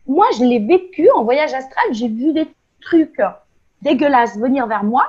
Moi, 0.06 0.26
je 0.38 0.44
l'ai 0.44 0.58
vécu 0.58 1.10
en 1.10 1.22
voyage 1.22 1.52
astral, 1.52 1.84
j'ai 1.92 2.08
vu 2.08 2.32
des 2.32 2.48
trucs 2.80 3.20
dégueulasses 3.82 4.38
venir 4.38 4.66
vers 4.66 4.84
moi. 4.84 5.06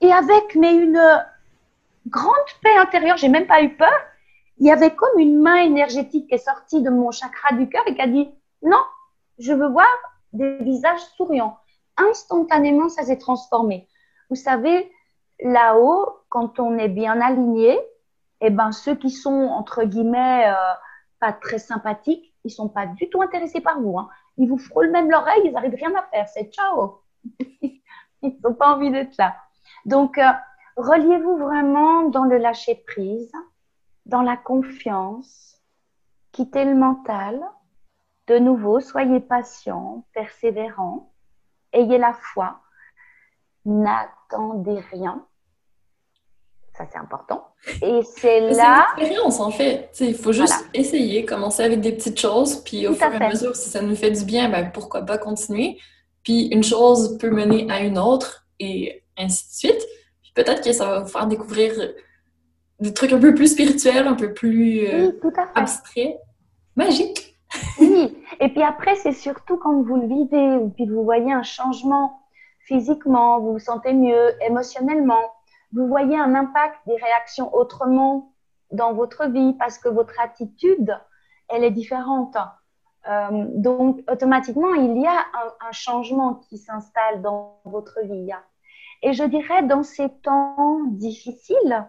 Et 0.00 0.12
avec 0.12 0.54
mais 0.54 0.74
une 0.74 1.00
grande 2.06 2.34
paix 2.62 2.76
intérieure, 2.76 3.16
j'ai 3.16 3.28
même 3.28 3.46
pas 3.46 3.62
eu 3.62 3.70
peur. 3.70 3.92
Il 4.58 4.66
y 4.66 4.70
avait 4.70 4.94
comme 4.94 5.18
une 5.18 5.40
main 5.40 5.56
énergétique 5.56 6.28
qui 6.28 6.34
est 6.34 6.38
sortie 6.38 6.82
de 6.82 6.90
mon 6.90 7.10
chakra 7.10 7.54
du 7.54 7.68
cœur 7.68 7.82
et 7.86 7.94
qui 7.94 8.00
a 8.00 8.06
dit 8.06 8.30
non, 8.64 8.82
je 9.38 9.52
veux 9.52 9.68
voir 9.68 9.86
des 10.32 10.58
visages 10.58 11.00
souriants. 11.16 11.58
Instantanément, 11.96 12.88
ça 12.88 13.04
s'est 13.04 13.18
transformé. 13.18 13.88
Vous 14.30 14.36
savez, 14.36 14.90
là-haut, 15.40 16.08
quand 16.28 16.58
on 16.58 16.78
est 16.78 16.88
bien 16.88 17.20
aligné, 17.20 17.78
eh 18.40 18.50
ben, 18.50 18.72
ceux 18.72 18.94
qui 18.94 19.10
sont, 19.10 19.30
entre 19.30 19.84
guillemets, 19.84 20.48
euh, 20.48 20.72
pas 21.20 21.32
très 21.32 21.58
sympathiques, 21.58 22.34
ils 22.44 22.50
sont 22.50 22.68
pas 22.68 22.86
du 22.86 23.08
tout 23.10 23.22
intéressés 23.22 23.60
par 23.60 23.80
vous. 23.80 23.98
Hein. 23.98 24.08
Ils 24.36 24.48
vous 24.48 24.58
frôlent 24.58 24.90
même 24.90 25.10
l'oreille, 25.10 25.42
ils 25.44 25.52
n'arrivent 25.52 25.76
rien 25.76 25.94
à 25.94 26.02
faire. 26.02 26.28
C'est 26.28 26.52
ciao. 26.52 27.02
ils 27.40 28.40
n'ont 28.42 28.54
pas 28.54 28.74
envie 28.74 28.90
d'être 28.90 29.16
là. 29.18 29.36
Donc, 29.84 30.18
euh, 30.18 30.30
reliez-vous 30.76 31.36
vraiment 31.36 32.08
dans 32.08 32.24
le 32.24 32.38
lâcher-prise, 32.38 33.32
dans 34.06 34.22
la 34.22 34.36
confiance, 34.36 35.62
quittez 36.32 36.64
le 36.64 36.74
mental, 36.74 37.40
de 38.26 38.38
nouveau, 38.38 38.80
soyez 38.80 39.20
patient, 39.20 40.04
persévérant, 40.12 41.12
ayez 41.72 41.98
la 41.98 42.12
foi, 42.12 42.60
n'attendez 43.64 44.80
rien. 44.92 45.26
Ça, 46.76 46.86
c'est 46.90 46.98
important. 46.98 47.54
Et 47.82 48.00
c'est 48.02 48.40
là. 48.40 48.86
C'est 48.96 49.00
l'expérience, 49.00 49.38
en 49.38 49.50
fait. 49.50 49.90
Il 50.00 50.14
faut 50.14 50.32
juste 50.32 50.68
essayer, 50.74 51.24
commencer 51.24 51.62
avec 51.62 51.80
des 51.80 51.92
petites 51.92 52.18
choses, 52.18 52.56
puis 52.64 52.88
au 52.88 52.94
fur 52.94 53.12
et 53.12 53.24
à 53.24 53.28
mesure, 53.28 53.54
si 53.54 53.68
ça 53.68 53.80
nous 53.80 53.94
fait 53.94 54.10
du 54.10 54.24
bien, 54.24 54.48
ben, 54.48 54.70
pourquoi 54.72 55.02
pas 55.02 55.18
continuer. 55.18 55.78
Puis 56.24 56.46
une 56.46 56.64
chose 56.64 57.16
peut 57.18 57.30
mener 57.30 57.70
à 57.70 57.80
une 57.80 57.98
autre, 57.98 58.46
et 58.58 59.04
ainsi 59.16 59.46
de 59.48 59.52
suite. 59.52 59.86
Puis 60.22 60.32
peut-être 60.34 60.64
que 60.64 60.72
ça 60.72 60.86
va 60.86 61.00
vous 61.00 61.08
faire 61.08 61.26
découvrir 61.26 61.72
des 62.80 62.92
trucs 62.92 63.12
un 63.12 63.20
peu 63.20 63.34
plus 63.34 63.52
spirituels, 63.52 64.08
un 64.08 64.14
peu 64.14 64.34
plus 64.34 64.86
euh, 64.88 65.12
abstraits, 65.54 66.16
magiques. 66.74 67.33
Oui, 67.78 68.16
et 68.40 68.48
puis 68.48 68.62
après, 68.62 68.94
c'est 68.96 69.12
surtout 69.12 69.56
quand 69.56 69.82
vous 69.82 69.96
le 69.96 70.06
vivez, 70.06 70.56
ou 70.56 70.70
puis 70.70 70.86
vous 70.86 71.04
voyez 71.04 71.32
un 71.32 71.42
changement 71.42 72.20
physiquement, 72.66 73.40
vous 73.40 73.52
vous 73.52 73.58
sentez 73.58 73.92
mieux, 73.92 74.30
émotionnellement, 74.42 75.32
vous 75.72 75.86
voyez 75.86 76.18
un 76.18 76.34
impact 76.34 76.76
des 76.86 76.96
réactions 76.96 77.54
autrement 77.54 78.32
dans 78.70 78.92
votre 78.92 79.26
vie 79.26 79.54
parce 79.58 79.78
que 79.78 79.88
votre 79.88 80.18
attitude, 80.20 80.98
elle 81.48 81.64
est 81.64 81.70
différente. 81.70 82.36
Euh, 83.08 83.46
donc, 83.50 84.00
automatiquement, 84.10 84.74
il 84.74 84.98
y 85.00 85.06
a 85.06 85.12
un, 85.12 85.68
un 85.68 85.72
changement 85.72 86.34
qui 86.34 86.58
s'installe 86.58 87.20
dans 87.22 87.60
votre 87.64 88.00
vie. 88.02 88.30
Et 89.02 89.12
je 89.12 89.24
dirais, 89.24 89.62
dans 89.64 89.82
ces 89.82 90.08
temps 90.08 90.80
difficiles, 90.86 91.86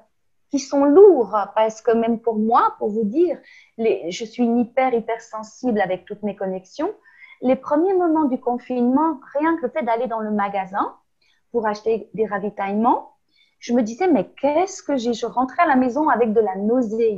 qui 0.51 0.59
sont 0.59 0.85
lourds 0.85 1.35
parce 1.55 1.81
que 1.81 1.91
même 1.91 2.19
pour 2.19 2.37
moi, 2.37 2.75
pour 2.77 2.89
vous 2.89 3.03
dire, 3.03 3.37
je 3.77 4.25
suis 4.25 4.45
hyper, 4.45 4.93
hyper 4.93 5.21
sensible 5.21 5.81
avec 5.81 6.05
toutes 6.05 6.23
mes 6.23 6.35
connexions. 6.35 6.93
Les 7.41 7.55
premiers 7.55 7.93
moments 7.93 8.25
du 8.25 8.39
confinement, 8.39 9.19
rien 9.37 9.57
que 9.57 9.63
le 9.63 9.69
fait 9.69 9.83
d'aller 9.83 10.07
dans 10.07 10.21
le 10.21 10.31
magasin 10.31 10.95
pour 11.51 11.67
acheter 11.67 12.09
des 12.13 12.25
ravitaillements, 12.25 13.15
je 13.59 13.73
me 13.73 13.81
disais, 13.81 14.07
mais 14.07 14.29
qu'est-ce 14.39 14.83
que 14.83 14.95
j'ai 14.95 15.13
Je 15.13 15.25
rentrais 15.25 15.63
à 15.63 15.67
la 15.67 15.75
maison 15.75 16.09
avec 16.09 16.33
de 16.33 16.39
la 16.39 16.55
nausée. 16.55 17.17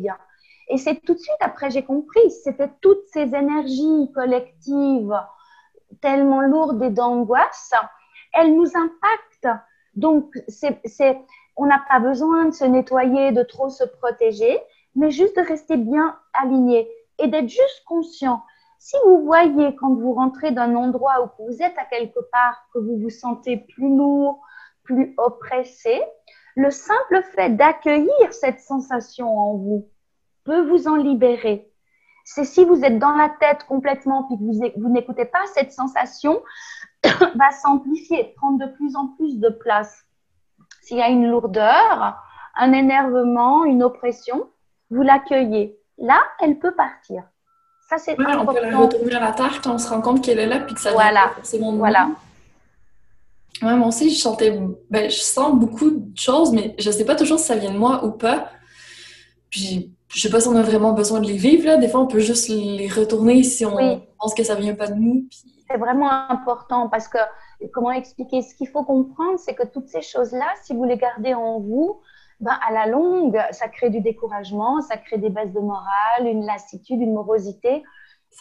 Et 0.70 0.78
c'est 0.78 0.96
tout 1.02 1.14
de 1.14 1.20
suite 1.20 1.36
après, 1.42 1.70
j'ai 1.70 1.84
compris, 1.84 2.32
c'était 2.32 2.72
toutes 2.82 3.06
ces 3.14 3.36
énergies 3.36 4.12
collectives 4.14 5.18
tellement 6.02 6.42
lourdes 6.42 6.82
et 6.84 6.90
d'angoisse, 6.90 7.74
elles 8.34 8.54
nous 8.54 8.70
impactent. 8.76 9.62
Donc, 9.96 10.32
c'est 10.48 10.80
on 11.58 11.66
n'a 11.66 11.84
pas 11.90 12.00
besoin 12.00 12.46
de 12.46 12.52
se 12.52 12.64
nettoyer, 12.64 13.32
de 13.32 13.44
trop 13.44 13.70
se 13.70 13.84
protéger, 13.84 14.60
mais 14.96 15.12
juste 15.12 15.36
de 15.36 15.42
rester 15.42 15.76
bien 15.76 16.18
aligné 16.34 16.90
et 17.20 17.28
d'être 17.28 17.50
juste 17.50 17.84
conscient. 17.86 18.44
Si 18.80 18.96
vous 19.06 19.26
voyez 19.26 19.76
quand 19.76 19.94
vous 19.96 20.14
rentrez 20.14 20.52
d'un 20.52 20.76
endroit 20.76 21.24
où 21.24 21.46
vous 21.46 21.62
êtes 21.62 21.78
à 21.78 21.86
quelque 21.86 22.20
part, 22.32 22.68
que 22.74 22.80
vous 22.80 22.98
vous 23.00 23.10
sentez 23.10 23.58
plus 23.58 23.90
lourd, 23.96 24.42
plus 24.84 25.16
oppressé, 25.18 26.02
le 26.56 26.70
simple 26.70 27.24
fait 27.36 27.50
d'accueillir 27.50 28.32
cette 28.32 28.60
sensation 28.60 29.38
en 29.38 29.58
vous 29.58 29.90
peut 30.44 30.68
vous 30.70 30.88
en 30.88 30.96
libérer. 30.96 31.72
C'est 32.24 32.46
si 32.46 32.66
vous 32.66 32.84
êtes 32.84 33.00
dans 33.00 33.16
la 33.16 33.30
tête 33.30 33.64
complètement 33.66 34.24
puis 34.24 34.38
que 34.38 34.44
vous, 34.44 34.82
vous 34.82 34.90
n'écoutez 34.90 35.26
pas 35.26 35.46
cette 35.54 35.72
sensation, 35.72 36.42
va 37.04 37.52
s'amplifier, 37.52 38.34
prendre 38.38 38.60
de 38.66 38.72
plus 38.74 38.96
en 38.96 39.08
plus 39.16 39.40
de 39.40 39.50
place. 39.50 40.07
S'il 40.88 41.00
y 41.00 41.02
a 41.02 41.10
une 41.10 41.28
lourdeur, 41.28 42.16
un 42.56 42.72
énervement, 42.72 43.66
une 43.66 43.84
oppression, 43.84 44.48
vous 44.90 45.02
l'accueillez. 45.02 45.78
Là, 45.98 46.18
elle 46.40 46.60
peut 46.60 46.74
partir. 46.76 47.24
Ça, 47.90 47.98
c'est 47.98 48.14
important. 48.14 48.44
On 48.44 48.54
peut 48.54 48.62
la 48.62 48.78
retourner 48.78 49.16
à 49.16 49.20
la 49.20 49.32
terre 49.34 49.62
quand 49.62 49.74
on 49.74 49.78
se 49.80 49.90
rend 49.90 50.00
compte 50.00 50.24
qu'elle 50.24 50.40
est 50.40 50.46
là 50.46 50.60
puis 50.60 50.76
que 50.76 50.80
ça 50.80 50.94
voilà. 50.94 51.32
c'est 51.44 51.60
mon 51.60 51.74
Voilà. 51.74 52.08
Ouais, 53.62 53.76
moi 53.76 53.90
aussi, 53.90 54.10
je 54.12 54.18
sentais, 54.18 54.58
ben, 54.90 55.12
je 55.12 55.18
sens 55.18 55.60
beaucoup 55.60 55.90
de 55.90 56.18
choses, 56.18 56.54
mais 56.54 56.74
je 56.80 56.90
sais 56.90 57.04
pas 57.04 57.16
toujours 57.16 57.40
si 57.40 57.48
ça 57.48 57.58
vient 57.58 57.74
de 57.74 57.78
moi 57.78 58.06
ou 58.06 58.12
pas. 58.12 58.50
Puis, 59.50 59.92
je 60.08 60.22
sais 60.22 60.30
pas 60.30 60.40
si 60.40 60.48
on 60.48 60.56
a 60.56 60.62
vraiment 60.62 60.94
besoin 60.94 61.20
de 61.20 61.28
les 61.28 61.36
vivre, 61.36 61.66
là. 61.66 61.76
Des 61.76 61.90
fois, 61.90 62.00
on 62.00 62.08
peut 62.08 62.20
juste 62.20 62.48
les 62.48 62.88
retourner 62.88 63.44
si 63.44 63.66
on 63.66 64.02
pense 64.18 64.34
que 64.34 64.46
ça 64.46 64.56
vient 64.56 64.76
pas 64.76 64.88
de 64.88 64.96
nous. 64.96 65.28
C'est 65.70 65.78
vraiment 65.78 66.10
important 66.30 66.90
parce 66.90 67.08
que, 67.08 67.18
comment 67.74 67.92
expliquer? 67.92 68.42
Ce 68.42 68.56
qu'il 68.56 68.68
faut 68.68 68.84
comprendre, 68.84 69.38
c'est 69.38 69.56
que 69.56 69.66
toutes 69.66 69.88
ces 69.88 70.02
choses-là, 70.02 70.48
si 70.64 70.74
vous 70.74 70.84
les 70.84 70.98
gardez 70.98 71.34
en 71.34 71.60
vous, 71.60 72.02
ben, 72.40 72.58
à 72.68 72.72
la 72.72 72.86
longue, 72.86 73.40
ça 73.52 73.68
crée 73.68 73.90
du 73.90 74.02
découragement, 74.02 74.82
ça 74.82 74.98
crée 74.98 75.18
des 75.18 75.30
baisses 75.30 75.54
de 75.54 75.60
morale, 75.60 76.26
une 76.26 76.46
lassitude, 76.46 77.02
une 77.02 77.14
morosité. 77.14 77.84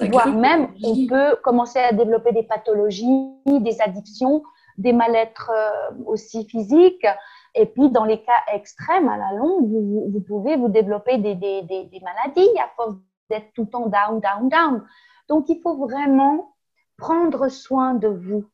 voire 0.00 0.28
même, 0.28 0.68
on 0.84 1.06
peut 1.08 1.36
commencer 1.42 1.78
à 1.78 1.92
développer 1.92 2.32
des 2.32 2.42
pathologies, 2.42 3.32
des 3.46 3.80
addictions 3.80 4.42
des 4.78 4.92
mal-être 4.92 5.50
euh, 5.54 5.94
aussi 6.06 6.46
physiques. 6.46 7.06
Et 7.54 7.66
puis, 7.66 7.90
dans 7.90 8.04
les 8.04 8.22
cas 8.22 8.32
extrêmes, 8.52 9.08
à 9.08 9.16
la 9.16 9.32
longue, 9.32 9.68
vous, 9.68 10.10
vous 10.12 10.20
pouvez 10.20 10.56
vous 10.56 10.68
développer 10.68 11.18
des, 11.18 11.34
des, 11.34 11.62
des, 11.62 12.00
maladies 12.02 12.58
à 12.58 12.68
force 12.76 12.96
d'être 13.30 13.52
tout 13.54 13.62
le 13.62 13.70
temps 13.70 13.86
down, 13.86 14.20
down, 14.20 14.48
down. 14.48 14.84
Donc, 15.28 15.46
il 15.48 15.60
faut 15.62 15.76
vraiment 15.76 16.54
prendre 16.96 17.48
soin 17.48 17.94
de 17.94 18.08
vous 18.08 18.48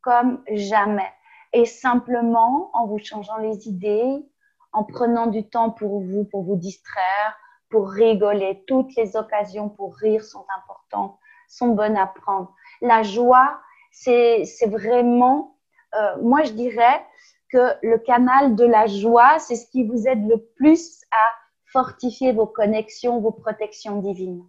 comme 0.00 0.42
jamais. 0.52 1.10
Et 1.52 1.64
simplement, 1.64 2.70
en 2.74 2.86
vous 2.86 2.98
changeant 2.98 3.38
les 3.38 3.68
idées, 3.68 4.24
en 4.72 4.84
prenant 4.84 5.26
du 5.26 5.48
temps 5.48 5.70
pour 5.70 6.00
vous, 6.00 6.24
pour 6.24 6.44
vous 6.44 6.56
distraire, 6.56 7.36
pour 7.70 7.90
rigoler. 7.90 8.62
Toutes 8.66 8.94
les 8.96 9.16
occasions 9.16 9.68
pour 9.68 9.96
rire 9.96 10.22
sont 10.22 10.44
importantes, 10.56 11.18
sont 11.48 11.68
bonnes 11.68 11.96
à 11.96 12.06
prendre. 12.06 12.54
La 12.80 13.02
joie, 13.02 13.60
c'est 13.90 14.44
vraiment, 14.66 15.56
euh, 15.94 16.20
moi 16.22 16.42
je 16.42 16.52
dirais 16.52 17.04
que 17.50 17.72
le 17.82 17.98
canal 17.98 18.54
de 18.54 18.64
la 18.64 18.86
joie, 18.86 19.38
c'est 19.38 19.56
ce 19.56 19.66
qui 19.70 19.84
vous 19.84 20.06
aide 20.06 20.28
le 20.28 20.38
plus 20.56 21.02
à 21.10 21.26
fortifier 21.72 22.32
vos 22.32 22.46
connexions, 22.46 23.20
vos 23.20 23.32
protections 23.32 24.00
divines. 24.00 24.44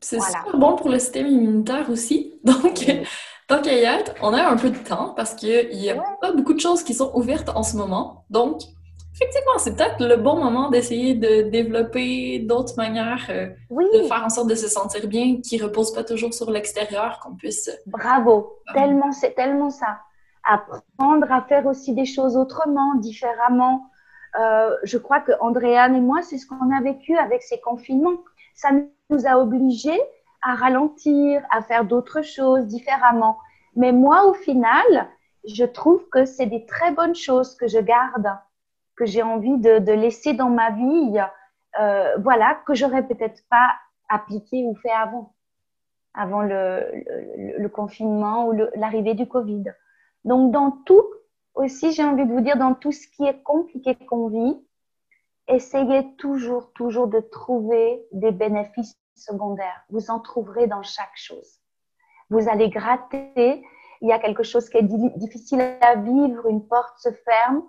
C'est 0.00 0.20
super 0.20 0.56
bon 0.56 0.76
pour 0.76 0.88
le 0.88 0.98
système 0.98 1.26
immunitaire 1.26 1.90
aussi. 1.90 2.34
Donc, 2.44 2.86
tant 3.46 3.60
qu'à 3.60 3.74
y 3.74 3.84
être, 3.84 4.14
on 4.22 4.32
a 4.32 4.42
un 4.42 4.56
peu 4.56 4.70
de 4.70 4.78
temps 4.78 5.12
parce 5.14 5.34
qu'il 5.34 5.68
n'y 5.70 5.90
a 5.90 6.02
pas 6.20 6.32
beaucoup 6.32 6.54
de 6.54 6.60
choses 6.60 6.82
qui 6.82 6.94
sont 6.94 7.10
ouvertes 7.14 7.50
en 7.50 7.62
ce 7.62 7.76
moment. 7.76 8.24
Donc, 8.30 8.62
effectivement, 9.14 9.58
c'est 9.58 9.76
peut-être 9.76 10.02
le 10.04 10.16
bon 10.16 10.36
moment 10.42 10.70
d'essayer 10.70 11.14
de 11.14 11.50
développer 11.50 12.38
d'autres 12.38 12.76
manières 12.76 13.26
euh, 13.28 13.48
de 13.70 14.02
faire 14.04 14.24
en 14.24 14.30
sorte 14.30 14.48
de 14.48 14.54
se 14.54 14.68
sentir 14.68 15.06
bien, 15.06 15.40
qui 15.42 15.58
ne 15.58 15.64
reposent 15.64 15.92
pas 15.92 16.04
toujours 16.04 16.32
sur 16.32 16.50
l'extérieur, 16.50 17.20
qu'on 17.20 17.34
puisse. 17.34 17.68
Euh, 17.68 17.72
Bravo, 17.86 18.58
tellement, 18.72 19.12
c'est 19.12 19.34
tellement 19.34 19.70
ça. 19.70 19.98
Apprendre 20.44 21.30
à 21.30 21.42
faire 21.42 21.66
aussi 21.66 21.94
des 21.94 22.06
choses 22.06 22.36
autrement, 22.36 22.94
différemment. 22.94 23.90
Euh, 24.40 24.70
je 24.84 24.96
crois 24.96 25.20
que 25.20 25.32
Andréane 25.40 25.96
et 25.96 26.00
moi, 26.00 26.22
c'est 26.22 26.38
ce 26.38 26.46
qu'on 26.46 26.70
a 26.70 26.80
vécu 26.80 27.16
avec 27.16 27.42
ces 27.42 27.60
confinements. 27.60 28.16
Ça 28.54 28.70
nous 28.72 28.88
a 29.26 29.38
obligés 29.38 30.00
à 30.42 30.54
ralentir, 30.54 31.42
à 31.50 31.62
faire 31.62 31.84
d'autres 31.84 32.22
choses 32.22 32.66
différemment. 32.66 33.38
Mais 33.76 33.92
moi, 33.92 34.26
au 34.26 34.34
final, 34.34 35.08
je 35.44 35.64
trouve 35.64 36.08
que 36.08 36.24
c'est 36.24 36.46
des 36.46 36.66
très 36.66 36.92
bonnes 36.92 37.14
choses 37.14 37.54
que 37.56 37.66
je 37.66 37.78
garde 37.78 38.30
que 39.00 39.06
j'ai 39.06 39.22
envie 39.22 39.56
de, 39.56 39.92
laisser 39.92 40.34
dans 40.34 40.50
ma 40.50 40.72
vie, 40.72 41.18
euh, 41.80 42.16
voilà, 42.18 42.60
que 42.66 42.74
j'aurais 42.74 43.06
peut-être 43.06 43.42
pas 43.48 43.72
appliqué 44.10 44.62
ou 44.64 44.74
fait 44.74 44.90
avant, 44.90 45.32
avant 46.12 46.42
le, 46.42 47.66
confinement 47.68 48.48
ou 48.48 48.52
l'arrivée 48.74 49.14
du 49.14 49.26
Covid. 49.26 49.64
Donc, 50.24 50.52
dans 50.52 50.70
tout, 50.84 51.06
aussi, 51.54 51.92
j'ai 51.92 52.04
envie 52.04 52.26
de 52.26 52.32
vous 52.32 52.42
dire, 52.42 52.58
dans 52.58 52.74
tout 52.74 52.92
ce 52.92 53.08
qui 53.08 53.24
est 53.24 53.42
compliqué 53.42 53.94
qu'on 53.94 54.28
vit, 54.28 54.60
essayez 55.48 56.14
toujours, 56.16 56.70
toujours 56.74 57.06
de 57.06 57.20
trouver 57.20 58.04
des 58.12 58.32
bénéfices 58.32 58.99
secondaires. 59.20 59.84
Vous 59.90 60.10
en 60.10 60.20
trouverez 60.20 60.66
dans 60.66 60.82
chaque 60.82 61.16
chose. 61.16 61.60
Vous 62.30 62.48
allez 62.48 62.68
gratter, 62.68 63.62
il 64.00 64.08
y 64.08 64.12
a 64.12 64.18
quelque 64.18 64.42
chose 64.42 64.68
qui 64.68 64.78
est 64.78 64.82
difficile 65.16 65.60
à 65.80 65.96
vivre, 65.96 66.46
une 66.48 66.66
porte 66.66 66.98
se 66.98 67.10
ferme, 67.10 67.62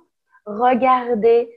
regardez, 0.46 1.52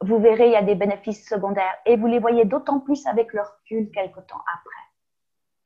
vous 0.00 0.18
verrez, 0.18 0.46
il 0.46 0.52
y 0.52 0.56
a 0.56 0.62
des 0.62 0.74
bénéfices 0.74 1.28
secondaires. 1.28 1.74
Et 1.86 1.96
vous 1.96 2.06
les 2.06 2.18
voyez 2.18 2.44
d'autant 2.44 2.80
plus 2.80 3.06
avec 3.06 3.32
leur 3.32 3.46
recul 3.60 3.90
quelque 3.90 4.20
temps 4.20 4.42
après. 4.54 4.88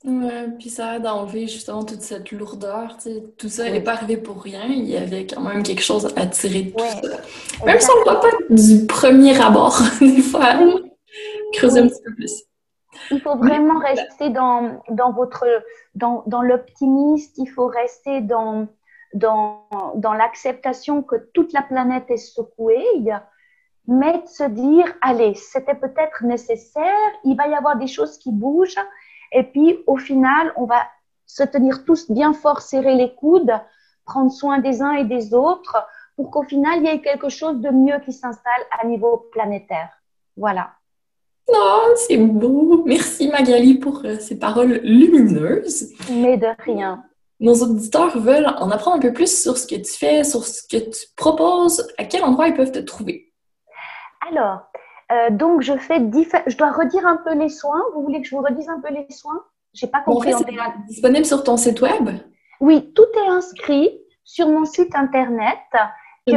Ouais, 0.05 0.49
puis 0.59 0.69
ça 0.69 0.97
aide 0.97 1.07
à 1.07 1.15
enlever 1.15 1.47
justement 1.47 1.85
toute 1.85 2.01
cette 2.01 2.33
lourdeur. 2.33 2.97
Tout 3.39 3.49
ça 3.49 3.71
n'est 3.71 3.83
pas 3.83 3.93
arrivé 3.93 4.17
pour 4.17 4.43
rien. 4.43 4.65
Il 4.65 4.89
y 4.89 4.97
avait 4.97 5.27
quand 5.27 5.43
même 5.43 5.63
quelque 5.63 5.83
chose 5.83 6.13
à 6.17 6.27
tirer 6.27 6.63
de 6.63 6.71
tout 6.71 6.79
ça. 6.79 7.65
Même 7.65 7.79
si 7.79 7.89
on 7.95 8.01
ne 8.01 8.05
voit 8.05 8.21
pas 8.21 8.31
du 8.51 8.87
premier 8.87 9.41
abord, 9.41 9.81
des 10.01 10.23
fois. 10.23 10.59
Creuser 11.53 11.81
un 11.81 11.89
petit 11.89 12.03
peu 12.03 12.15
plus. 12.15 12.43
Il 13.11 13.21
faut 13.21 13.37
vraiment 13.37 13.79
rester 13.79 14.31
dans, 14.31 14.83
dans 14.91 15.13
votre 15.13 15.47
dans, 15.95 16.25
dans 16.27 16.43
l'optimiste, 16.43 17.39
il 17.39 17.47
faut 17.47 17.67
rester 17.67 18.21
dans, 18.21 18.69
dans, 19.15 19.67
dans 19.95 20.13
l'acceptation 20.13 21.03
que 21.03 21.17
toute 21.33 21.53
la 21.53 21.63
planète 21.63 22.11
est 22.11 22.17
secouée, 22.17 22.85
mais 23.87 24.19
de 24.19 24.27
se 24.27 24.45
dire, 24.45 24.87
allez, 25.01 25.35
c'était 25.35 25.75
peut-être 25.75 26.25
nécessaire, 26.25 27.11
il 27.25 27.37
va 27.37 27.49
y 27.49 27.55
avoir 27.55 27.77
des 27.77 27.87
choses 27.87 28.19
qui 28.19 28.33
bougent, 28.33 28.81
et 29.33 29.43
puis 29.43 29.83
au 29.87 29.97
final, 29.97 30.53
on 30.57 30.67
va 30.67 30.83
se 31.27 31.43
tenir 31.43 31.85
tous 31.85 32.11
bien 32.11 32.33
fort, 32.33 32.61
serrer 32.61 32.95
les 32.95 33.15
coudes, 33.15 33.53
prendre 34.05 34.31
soin 34.31 34.59
des 34.59 34.83
uns 34.83 34.93
et 34.93 35.05
des 35.05 35.35
autres, 35.35 35.77
pour 36.17 36.31
qu'au 36.31 36.43
final, 36.43 36.79
il 36.79 36.85
y 36.85 36.89
ait 36.89 37.01
quelque 37.01 37.31
chose 37.31 37.61
de 37.61 37.71
mieux 37.71 37.99
qui 38.01 38.13
s'installe 38.13 38.63
à 38.79 38.87
niveau 38.87 39.29
planétaire. 39.33 39.91
Voilà. 40.37 40.73
Non, 41.51 41.83
c'est 41.97 42.19
beau. 42.19 42.83
Merci 42.85 43.29
Magali 43.29 43.79
pour 43.79 44.03
euh, 44.05 44.17
ces 44.19 44.39
paroles 44.39 44.81
lumineuses. 44.83 45.93
Mais 46.11 46.37
de 46.37 46.49
rien 46.65 47.03
nos 47.43 47.55
auditeurs 47.55 48.17
veulent 48.19 48.47
en 48.47 48.71
apprendre 48.71 48.99
un 48.99 49.01
peu 49.01 49.13
plus 49.13 49.43
sur 49.43 49.59
ce 49.59 49.67
que 49.67 49.75
tu 49.75 49.93
fais, 49.93 50.23
sur 50.23 50.45
ce 50.45 50.63
que 50.63 50.79
tu 50.79 51.07
proposes, 51.17 51.87
à 51.99 52.05
quel 52.05 52.23
endroit 52.23 52.47
ils 52.47 52.55
peuvent 52.55 52.71
te 52.71 52.79
trouver? 52.79 53.33
Alors, 54.31 54.63
euh, 55.11 55.31
donc 55.31 55.61
je 55.61 55.77
fais 55.77 55.99
je 55.99 56.57
dois 56.57 56.71
redire 56.71 57.05
un 57.05 57.17
peu 57.17 57.35
les 57.35 57.49
soins. 57.49 57.83
Vous 57.95 58.03
voulez 58.03 58.23
que 58.23 58.29
je 58.29 58.37
vous 58.37 58.43
redise 58.43 58.69
un 58.69 58.81
peu 58.81 58.95
les 58.95 59.07
soins? 59.11 59.45
J'ai 59.75 59.89
pas 59.89 60.01
compris. 60.01 60.33
c'est 60.33 60.47
disponible 60.87 61.27
sur 61.27 61.43
ton 61.43 61.57
site 61.57 61.81
web? 61.81 62.11
Oui, 62.61 62.93
tout 62.95 63.07
est 63.17 63.29
inscrit 63.29 63.91
sur 64.23 64.49
mon 64.49 64.65
site 64.65 64.95
internet 64.95 65.59
que 66.27 66.35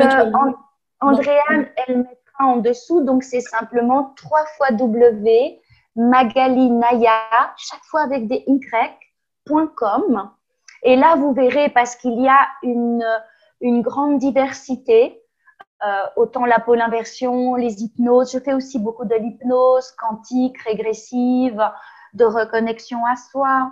Andréane, 1.02 1.68
elle 1.86 1.98
mettra 1.98 2.25
en 2.40 2.58
dessous. 2.58 3.02
Donc 3.02 3.24
c'est 3.24 3.42
simplement 3.42 4.14
3 4.16 4.46
fois 4.58 4.72
W 4.72 5.60
Magalinaya, 5.96 7.54
chaque 7.58 7.84
fois 7.86 8.02
avec 8.02 8.28
des 8.28 8.44
Y.com. 8.48 10.32
Et 10.84 10.96
là, 10.96 11.16
vous 11.16 11.34
verrez, 11.34 11.70
parce 11.70 11.96
qu'il 11.96 12.22
y 12.22 12.28
a 12.28 12.48
une, 12.62 13.06
une 13.62 13.82
grande 13.82 14.20
diversité, 14.20 15.22
euh, 15.84 16.04
autant 16.16 16.46
la 16.46 16.60
pôle 16.60 16.82
inversion, 16.82 17.56
les 17.56 17.84
hypnoses. 17.84 18.32
Je 18.34 18.40
fais 18.40 18.54
aussi 18.54 18.80
beaucoup 18.80 19.06
de 19.06 19.16
l'hypnose 19.16 19.92
quantique, 19.94 20.62
régressive, 20.62 21.62
de 22.14 22.26
reconnexion 22.26 23.06
à 23.06 23.16
soi. 23.16 23.72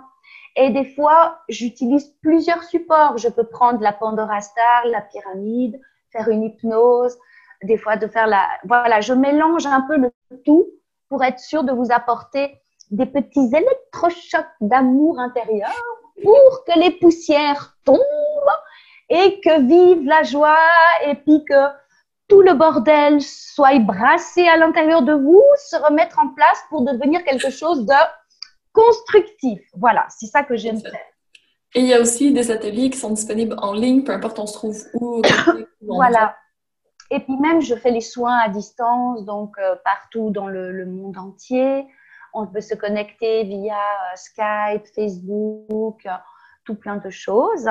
Et 0.56 0.70
des 0.70 0.84
fois, 0.84 1.40
j'utilise 1.48 2.08
plusieurs 2.22 2.62
supports. 2.62 3.18
Je 3.18 3.28
peux 3.28 3.44
prendre 3.44 3.80
la 3.80 3.92
Pandora 3.92 4.40
Star, 4.40 4.86
la 4.86 5.02
pyramide, 5.02 5.80
faire 6.10 6.28
une 6.28 6.44
hypnose, 6.44 7.18
des 7.64 7.78
fois 7.78 7.96
de 7.96 8.06
faire 8.06 8.26
la... 8.26 8.46
Voilà, 8.64 9.00
je 9.00 9.12
mélange 9.12 9.66
un 9.66 9.82
peu 9.82 9.96
le 9.96 10.10
tout 10.44 10.66
pour 11.08 11.22
être 11.24 11.38
sûr 11.38 11.64
de 11.64 11.72
vous 11.72 11.90
apporter 11.90 12.60
des 12.90 13.06
petits 13.06 13.50
électrochocs 13.54 14.44
d'amour 14.60 15.18
intérieur 15.18 15.72
pour 16.22 16.64
que 16.66 16.78
les 16.78 16.92
poussières 16.92 17.76
tombent 17.84 17.98
et 19.08 19.40
que 19.40 19.60
vive 19.66 20.06
la 20.06 20.22
joie 20.22 20.56
et 21.06 21.14
puis 21.14 21.44
que 21.48 21.68
tout 22.28 22.40
le 22.40 22.54
bordel 22.54 23.20
soit 23.20 23.78
brassé 23.80 24.46
à 24.48 24.56
l'intérieur 24.56 25.02
de 25.02 25.12
vous, 25.12 25.42
se 25.58 25.76
remettre 25.76 26.18
en 26.18 26.28
place 26.28 26.62
pour 26.70 26.82
devenir 26.82 27.22
quelque 27.24 27.50
chose 27.50 27.84
de 27.84 27.94
constructif. 28.72 29.60
Voilà, 29.74 30.06
c'est 30.08 30.26
ça 30.26 30.42
que 30.42 30.56
j'aime 30.56 30.80
faire. 30.80 30.98
Et 31.74 31.80
il 31.80 31.86
y 31.86 31.94
a 31.94 32.00
aussi 32.00 32.32
des 32.32 32.50
ateliers 32.50 32.88
qui 32.88 32.98
sont 32.98 33.10
disponibles 33.10 33.56
en 33.58 33.72
ligne, 33.72 34.04
peu 34.04 34.12
importe 34.12 34.38
on 34.38 34.46
se 34.46 34.54
trouve 34.54 34.76
où. 34.94 35.20
voilà. 35.80 36.36
Et 37.14 37.20
puis 37.20 37.36
même, 37.38 37.60
je 37.62 37.74
fais 37.74 37.90
les 37.90 38.00
soins 38.00 38.38
à 38.38 38.48
distance, 38.48 39.24
donc 39.24 39.56
euh, 39.58 39.76
partout 39.84 40.30
dans 40.30 40.48
le 40.48 40.84
monde 40.84 41.16
entier 41.16 41.86
on 42.34 42.46
peut 42.46 42.60
se 42.60 42.74
connecter 42.74 43.44
via 43.44 43.74
euh, 43.74 44.16
Skype, 44.16 44.86
Facebook, 44.94 46.04
euh, 46.04 46.10
tout 46.64 46.74
plein 46.74 46.96
de 46.96 47.08
choses. 47.08 47.68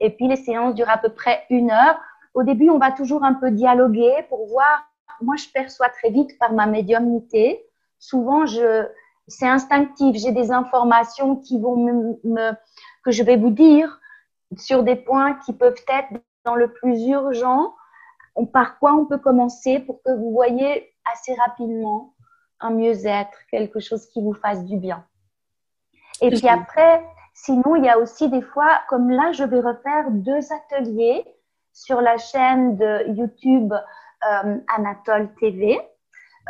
Et 0.00 0.10
puis 0.10 0.26
les 0.26 0.36
séances 0.36 0.74
durent 0.74 0.90
à 0.90 0.98
peu 0.98 1.10
près 1.10 1.44
une 1.50 1.70
heure. 1.70 2.00
Au 2.32 2.42
début, 2.42 2.70
on 2.70 2.78
va 2.78 2.90
toujours 2.90 3.22
un 3.24 3.34
peu 3.34 3.50
dialoguer 3.50 4.24
pour 4.28 4.46
voir. 4.48 4.86
Moi, 5.20 5.36
je 5.36 5.46
perçois 5.52 5.90
très 5.90 6.10
vite 6.10 6.38
par 6.38 6.52
ma 6.52 6.66
médiumnité. 6.66 7.66
Souvent, 7.98 8.44
c'est 9.28 9.46
instinctif. 9.46 10.16
J'ai 10.16 10.32
des 10.32 10.50
informations 10.50 11.36
qui 11.36 11.60
vont 11.60 12.18
que 13.04 13.10
je 13.10 13.22
vais 13.22 13.36
vous 13.36 13.50
dire 13.50 14.00
sur 14.56 14.82
des 14.82 14.96
points 14.96 15.34
qui 15.44 15.52
peuvent 15.52 15.74
être 15.88 16.22
dans 16.44 16.54
le 16.54 16.72
plus 16.72 17.06
urgent. 17.08 17.74
Par 18.46 18.78
quoi 18.78 18.94
on 18.94 19.06
peut 19.06 19.18
commencer 19.18 19.80
pour 19.80 20.02
que 20.02 20.10
vous 20.10 20.32
voyez 20.32 20.92
assez 21.12 21.34
rapidement 21.34 22.14
un 22.60 22.70
mieux-être, 22.70 23.38
quelque 23.50 23.80
chose 23.80 24.06
qui 24.06 24.22
vous 24.22 24.34
fasse 24.34 24.64
du 24.64 24.76
bien. 24.76 25.04
Et 26.20 26.28
puis 26.28 26.48
après, 26.48 27.02
sinon, 27.32 27.76
il 27.76 27.84
y 27.84 27.88
a 27.88 27.98
aussi 27.98 28.28
des 28.28 28.42
fois, 28.42 28.80
comme 28.88 29.10
là, 29.10 29.32
je 29.32 29.44
vais 29.44 29.60
refaire 29.60 30.10
deux 30.10 30.52
ateliers 30.52 31.24
sur 31.72 32.00
la 32.00 32.18
chaîne 32.18 32.76
de 32.76 33.08
YouTube 33.14 33.72
euh, 33.72 34.58
Anatole 34.76 35.32
TV, 35.40 35.80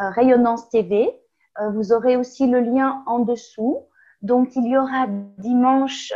euh, 0.00 0.11
Rayonnance 0.11 0.68
TV. 0.70 1.16
Euh, 1.61 1.70
vous 1.70 1.92
aurez 1.92 2.16
aussi 2.16 2.48
le 2.48 2.61
lien 2.61 3.05
en 3.07 3.20
dessous. 3.20 3.87
Donc, 4.22 4.57
il 4.57 4.66
y 4.66 4.76
aura 4.76 5.07
dimanche 5.38 6.12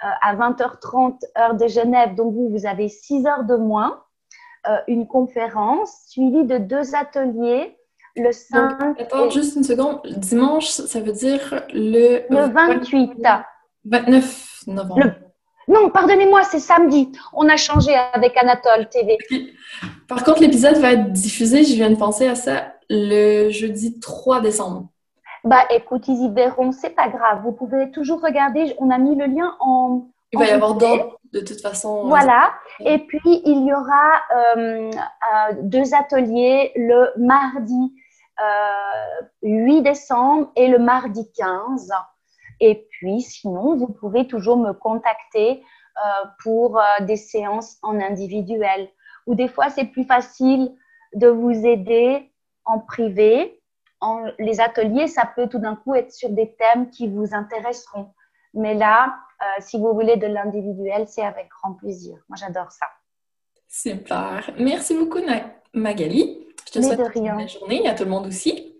à 0.00 0.34
20h30 0.34 1.22
heure 1.38 1.54
de 1.54 1.66
Genève, 1.66 2.14
donc 2.14 2.32
vous, 2.32 2.48
vous 2.48 2.64
avez 2.64 2.88
6 2.88 3.26
heures 3.26 3.44
de 3.44 3.56
moins, 3.56 4.02
une 4.88 5.06
conférence 5.06 6.04
suivie 6.06 6.44
de 6.44 6.58
deux 6.58 6.94
ateliers 6.94 7.76
le 8.16 8.32
5. 8.32 9.00
attends 9.00 9.30
juste 9.30 9.56
une 9.56 9.64
seconde. 9.64 10.00
Dimanche, 10.16 10.68
ça 10.68 11.00
veut 11.00 11.12
dire 11.12 11.62
le. 11.72 12.22
Le 12.28 12.52
28. 12.52 13.12
29 13.84 14.62
novembre. 14.66 15.04
Non, 15.68 15.88
pardonnez-moi, 15.90 16.42
c'est 16.42 16.58
samedi. 16.58 17.12
On 17.32 17.48
a 17.48 17.56
changé 17.56 17.94
avec 18.12 18.36
Anatole 18.36 18.88
TV. 18.88 19.16
Par 20.08 20.24
contre, 20.24 20.40
l'épisode 20.40 20.76
va 20.78 20.92
être 20.92 21.12
diffusé, 21.12 21.62
je 21.62 21.74
viens 21.74 21.90
de 21.90 21.94
penser 21.96 22.26
à 22.26 22.34
ça, 22.34 22.72
le 22.88 23.50
jeudi 23.50 24.00
3 24.00 24.40
décembre. 24.40 24.88
Bah 25.44 25.62
écoute, 25.70 26.08
ils 26.08 26.24
y 26.24 26.28
verront, 26.28 26.72
c'est 26.72 26.90
pas 26.90 27.08
grave. 27.08 27.42
Vous 27.44 27.52
pouvez 27.52 27.90
toujours 27.92 28.20
regarder. 28.20 28.74
On 28.78 28.90
a 28.90 28.98
mis 28.98 29.14
le 29.14 29.26
lien 29.26 29.54
en. 29.60 30.08
Il 30.32 30.38
va 30.38 30.46
y 30.46 30.50
avoir 30.50 30.74
d'autres, 30.74 31.18
de 31.32 31.40
toute 31.40 31.60
façon. 31.60 32.06
Voilà. 32.06 32.52
Et 32.80 32.98
puis, 32.98 33.42
il 33.44 33.66
y 33.66 33.72
aura 33.72 34.22
euh, 34.34 34.90
euh, 34.90 35.54
deux 35.62 35.94
ateliers 35.94 36.72
le 36.76 37.12
mardi 37.16 37.94
8 39.42 39.78
euh, 39.78 39.82
décembre 39.82 40.50
et 40.56 40.68
le 40.68 40.78
mardi 40.78 41.30
15. 41.32 41.90
Et 42.60 42.86
puis, 42.90 43.20
sinon, 43.20 43.76
vous 43.76 43.88
pouvez 43.88 44.26
toujours 44.26 44.56
me 44.56 44.72
contacter 44.72 45.62
euh, 45.96 46.28
pour 46.42 46.80
des 47.02 47.16
séances 47.16 47.78
en 47.82 48.00
individuel. 48.00 48.88
Ou 49.26 49.34
des 49.34 49.48
fois, 49.48 49.70
c'est 49.70 49.86
plus 49.86 50.04
facile 50.04 50.74
de 51.14 51.28
vous 51.28 51.66
aider 51.66 52.32
en 52.64 52.78
privé. 52.78 53.60
En, 54.00 54.24
les 54.38 54.60
ateliers, 54.60 55.06
ça 55.06 55.30
peut 55.34 55.48
tout 55.48 55.58
d'un 55.58 55.76
coup 55.76 55.94
être 55.94 56.12
sur 56.12 56.30
des 56.30 56.54
thèmes 56.56 56.90
qui 56.90 57.08
vous 57.08 57.34
intéresseront. 57.34 58.12
Mais 58.54 58.74
là, 58.74 59.14
si 59.60 59.78
vous 59.78 59.92
voulez 59.94 60.16
de 60.16 60.26
l'individuel, 60.26 61.06
c'est 61.08 61.24
avec 61.24 61.48
grand 61.48 61.74
plaisir. 61.74 62.18
Moi, 62.28 62.36
j'adore 62.36 62.70
ça. 62.70 62.86
Super. 63.68 64.50
Merci 64.58 64.94
beaucoup, 64.98 65.20
Magali. 65.72 66.46
Je 66.66 66.72
te 66.72 66.82
souhaite 66.82 67.14
une 67.14 67.32
bonne 67.32 67.48
journée 67.48 67.88
à 67.88 67.94
tout 67.94 68.04
le 68.04 68.10
monde 68.10 68.26
aussi. 68.26 68.76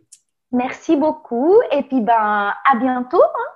Merci 0.53 0.97
beaucoup 0.97 1.55
et 1.71 1.85
puis 1.85 2.01
ben 2.01 2.53
à 2.65 2.77
bientôt. 2.77 3.23
Hein. 3.23 3.51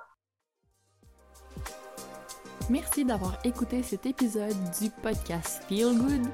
Merci 2.69 3.05
d'avoir 3.05 3.37
écouté 3.43 3.83
cet 3.83 4.05
épisode 4.05 4.55
du 4.79 4.89
podcast 4.89 5.63
Feel 5.67 5.97
Good. 5.97 6.25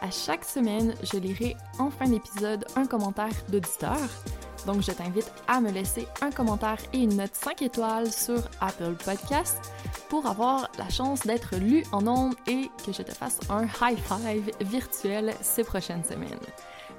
À 0.00 0.10
chaque 0.10 0.44
semaine, 0.44 0.94
je 1.02 1.18
lirai 1.18 1.56
en 1.78 1.90
fin 1.90 2.06
d'épisode 2.06 2.64
un 2.74 2.86
commentaire 2.86 3.34
d'auditeur. 3.48 3.98
Donc, 4.68 4.82
je 4.82 4.92
t'invite 4.92 5.32
à 5.46 5.62
me 5.62 5.70
laisser 5.70 6.06
un 6.20 6.30
commentaire 6.30 6.76
et 6.92 6.98
une 6.98 7.16
note 7.16 7.34
5 7.34 7.62
étoiles 7.62 8.12
sur 8.12 8.42
Apple 8.60 8.96
Podcast 9.02 9.72
pour 10.10 10.26
avoir 10.26 10.70
la 10.76 10.90
chance 10.90 11.26
d'être 11.26 11.56
lu 11.56 11.84
en 11.90 12.06
ondes 12.06 12.34
et 12.46 12.70
que 12.84 12.92
je 12.92 13.00
te 13.00 13.12
fasse 13.12 13.40
un 13.48 13.64
high 13.64 13.98
five 13.98 14.50
virtuel 14.60 15.32
ces 15.40 15.64
prochaines 15.64 16.04
semaines. 16.04 16.38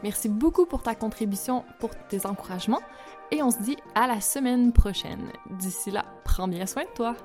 Merci 0.01 0.29
beaucoup 0.29 0.65
pour 0.65 0.81
ta 0.81 0.95
contribution, 0.95 1.63
pour 1.77 1.91
tes 2.07 2.25
encouragements 2.25 2.81
et 3.29 3.43
on 3.43 3.51
se 3.51 3.59
dit 3.59 3.77
à 3.93 4.07
la 4.07 4.19
semaine 4.19 4.73
prochaine. 4.73 5.31
D'ici 5.51 5.91
là, 5.91 6.05
prends 6.23 6.47
bien 6.47 6.65
soin 6.65 6.85
de 6.85 6.93
toi. 6.95 7.15